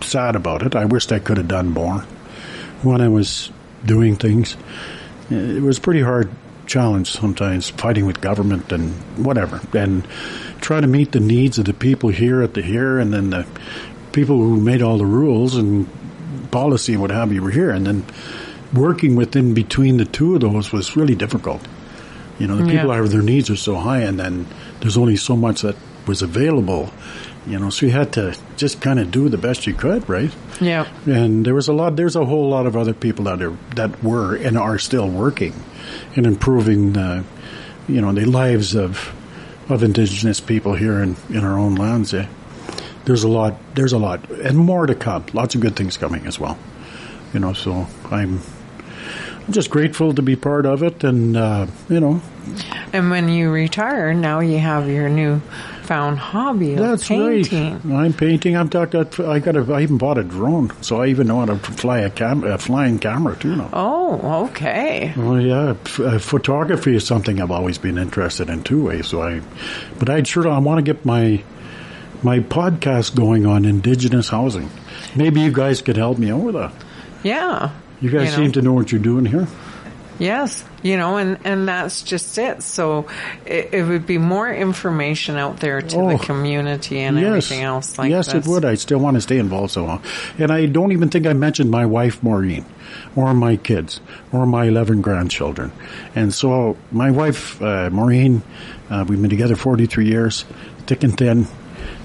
[0.04, 0.76] sad about it.
[0.76, 2.00] I wished I could have done more
[2.84, 3.52] when I was
[3.86, 4.56] doing things.
[5.30, 6.30] It was a pretty hard
[6.66, 8.94] challenge sometimes, fighting with government and
[9.26, 10.08] whatever, and
[10.62, 13.46] trying to meet the needs of the people here at the here, and then the
[14.12, 15.88] people who made all the rules and
[16.52, 18.06] policy and what have you were here, and then
[18.74, 21.62] working within between the two of those was really difficult.
[22.38, 22.82] You know, the mm, Yeah.
[22.82, 24.46] people have their needs are so high, and then
[24.80, 25.76] there's only so much that
[26.08, 26.92] was available.
[27.48, 30.32] You know, so you had to just kind of do the best you could, right?
[30.60, 31.96] yeah, And there was a lot.
[31.96, 35.54] There's a whole lot of other people that are that were and are still working
[36.16, 37.24] in improving, the,
[37.88, 39.14] you know, the lives of
[39.70, 42.14] of Indigenous people here in in our own lands.
[42.14, 42.28] Eh?
[43.06, 43.56] There's a lot.
[43.74, 45.26] There's a lot, and more to come.
[45.34, 46.58] Lots of good things coming as well.
[47.34, 48.42] You know, so I'm.
[49.50, 52.22] I'm just grateful to be part of it, and uh, you know,
[52.94, 55.40] and when you retire, now you have your new
[55.82, 57.82] found hobby of That's painting.
[57.84, 58.06] right.
[58.06, 58.56] I'm painting.
[58.56, 59.56] I'm talk, I got.
[59.56, 62.44] A, I even bought a drone, so I even know how to fly a, cam,
[62.44, 63.72] a flying camera too now.
[63.74, 65.14] Oh, okay.
[65.18, 69.08] Well, yeah, f- uh, photography is something I've always been interested in two ways.
[69.08, 69.42] So I,
[69.98, 71.42] but I'd sure I want to get my
[72.22, 74.70] my podcast going on indigenous housing.
[75.16, 76.72] Maybe you guys could help me out with that.
[77.24, 77.72] Yeah.
[78.02, 78.44] You guys know.
[78.44, 79.48] seem to know what you're doing here.
[80.20, 82.62] Yes, you know, and, and that's just it.
[82.62, 83.08] So
[83.46, 87.98] it, it would be more information out there to Oh, the community and everything else
[87.98, 88.16] like that.
[88.18, 88.46] yes, this.
[88.46, 88.66] it would.
[88.66, 90.04] I still want to stay involved so long.
[90.38, 92.66] And I don't even think I mentioned my wife, Maureen,
[93.16, 94.02] or my kids,
[94.34, 95.72] or my 11 grandchildren.
[96.16, 98.42] And so my wife, uh, Maureen,
[98.90, 100.44] uh, we've been together 43 years,
[100.86, 101.48] thick and thin.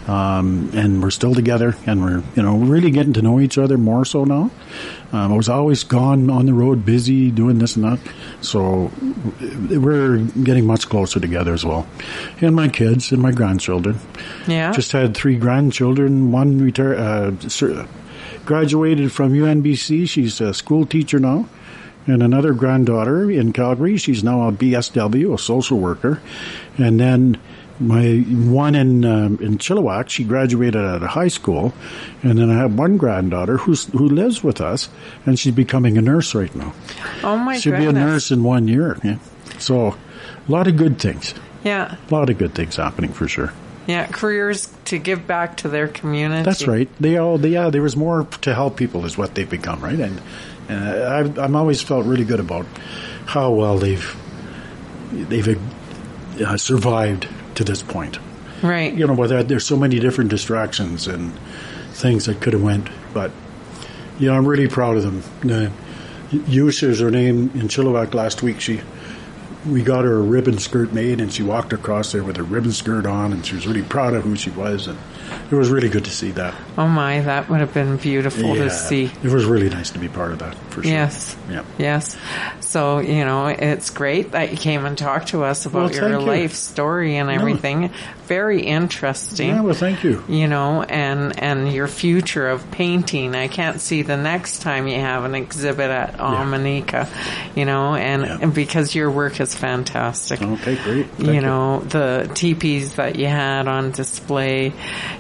[0.07, 3.79] Um, and we're still together and we're, you know, really getting to know each other
[3.79, 4.51] more so now.
[5.13, 7.99] Um, I was always gone on the road, busy doing this and that.
[8.43, 8.91] So
[9.71, 11.87] we're getting much closer together as well.
[12.41, 13.99] And my kids and my grandchildren.
[14.47, 14.73] Yeah.
[14.73, 16.33] Just had three grandchildren.
[16.33, 17.87] One retire, uh,
[18.45, 20.09] graduated from UNBC.
[20.09, 21.49] She's a school teacher now.
[22.07, 23.97] And another granddaughter in Calgary.
[23.97, 26.21] She's now a BSW, a social worker.
[26.77, 27.41] And then
[27.81, 31.73] my one in um, in Chilliwack, she graduated out of high school.
[32.23, 34.89] And then I have one granddaughter who's who lives with us,
[35.27, 36.73] and she's becoming a nurse right now.
[37.23, 37.93] oh my She'll goodness.
[37.93, 38.99] be a nurse in one year.
[39.03, 39.19] Yeah.
[39.59, 41.35] So, a lot of good things.
[41.63, 41.97] Yeah.
[42.11, 43.53] A lot of good things happening for sure.
[43.87, 44.07] Yeah.
[44.07, 46.43] Careers to give back to their community.
[46.43, 46.89] That's right.
[47.01, 49.99] They all, they, yeah, there was more to help people is what they've become, right?
[49.99, 50.21] And,
[50.69, 52.67] and I've, I'm always felt really good about
[53.27, 54.17] how well they've,
[55.13, 55.61] they've
[56.41, 58.19] uh, survived to this point.
[58.63, 58.95] Right.
[58.95, 61.33] You know, but there's so many different distractions and
[61.93, 63.31] things that could have went, but
[64.19, 65.73] you know, I'm really proud of them.
[66.31, 68.61] Yusha is her name in Chilliwack last week.
[68.61, 68.81] She,
[69.67, 72.73] we got her a ribbon skirt made, and she walked across there with her ribbon
[72.73, 74.99] skirt on, and she was really proud of who she was, and
[75.51, 76.55] it was really good to see that.
[76.77, 79.11] Oh my, that would have been beautiful Yeah, to see.
[79.23, 80.93] It was really nice to be part of that, for sure.
[80.93, 81.37] Yes.
[81.51, 81.65] Yeah.
[81.79, 82.17] Yes.
[82.61, 86.09] So, you know, it's great that you came and talked to us about Well, your
[86.11, 86.27] thank you.
[86.27, 87.91] life story and everything.
[88.27, 89.49] Very interesting.
[89.51, 90.25] Yeah, well, thank you.
[90.29, 93.35] you know, and and your future of painting.
[93.35, 97.07] I can't see the next time you have an exhibit at Omineca,
[97.55, 98.39] you know, and, Yeah.
[98.41, 100.43] and because your work is fantastic.
[100.43, 101.07] Okay, great.
[101.07, 104.73] Thank you know, the teepees that you had on display,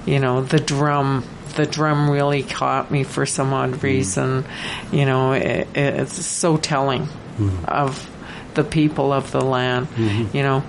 [0.06, 1.24] you know, the drum.
[1.56, 3.82] The drum really caught me for some odd mm.
[3.82, 4.44] reason.
[4.90, 7.06] You know, it, it's so telling
[7.38, 7.64] mm.
[7.66, 8.10] of
[8.54, 10.36] the people of the land, mm-hmm.
[10.36, 10.64] you know.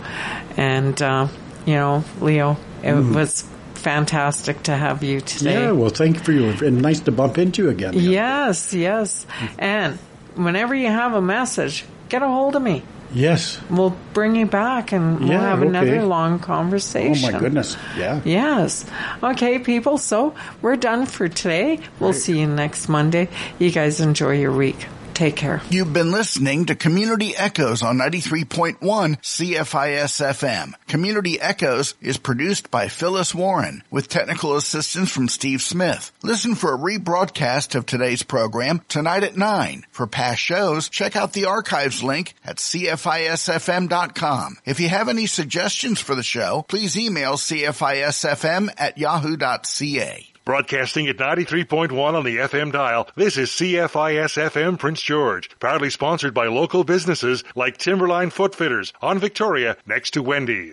[0.58, 1.28] And, uh,
[1.66, 3.16] you know, Leo, it mm.
[3.16, 5.64] was fantastic to have you today.
[5.64, 6.50] Yeah, well, thank you for you.
[6.66, 7.94] And nice to bump into you again.
[7.96, 9.26] Yes, yes.
[9.58, 9.98] And
[10.36, 12.84] whenever you have a message, get a hold of me.
[13.16, 13.60] Yes.
[13.70, 15.70] We'll bring you back and we'll Yeah, have okay.
[15.70, 17.30] another long conversation.
[17.30, 17.78] Oh, my goodness.
[17.98, 18.20] Yeah.
[18.26, 18.86] Yes.
[19.24, 19.98] Okay, people.
[19.98, 21.80] So we're done for today.
[22.00, 23.30] We'll see you next Monday.
[23.58, 24.86] You guys enjoy your week.
[25.16, 25.62] Take care.
[25.70, 30.74] You've been listening to Community Echoes on 93.1 CFIS FM.
[30.90, 36.12] Community Echoes is produced by Phyllis Warren with technical assistance from Steve Smith.
[36.22, 39.86] Listen for a rebroadcast of today's program tonight at 9.
[39.90, 44.58] For past shows, check out the archives link at CFISFM.com.
[44.66, 50.35] If you have any suggestions for the show, please email CFISFM at yahoo.ca.
[50.46, 56.36] Broadcasting at 93.1 on the FM dial, this is CFIS FM Prince George, proudly sponsored
[56.36, 60.64] by local businesses like Timberline Footfitters on Victoria next to Wendy's.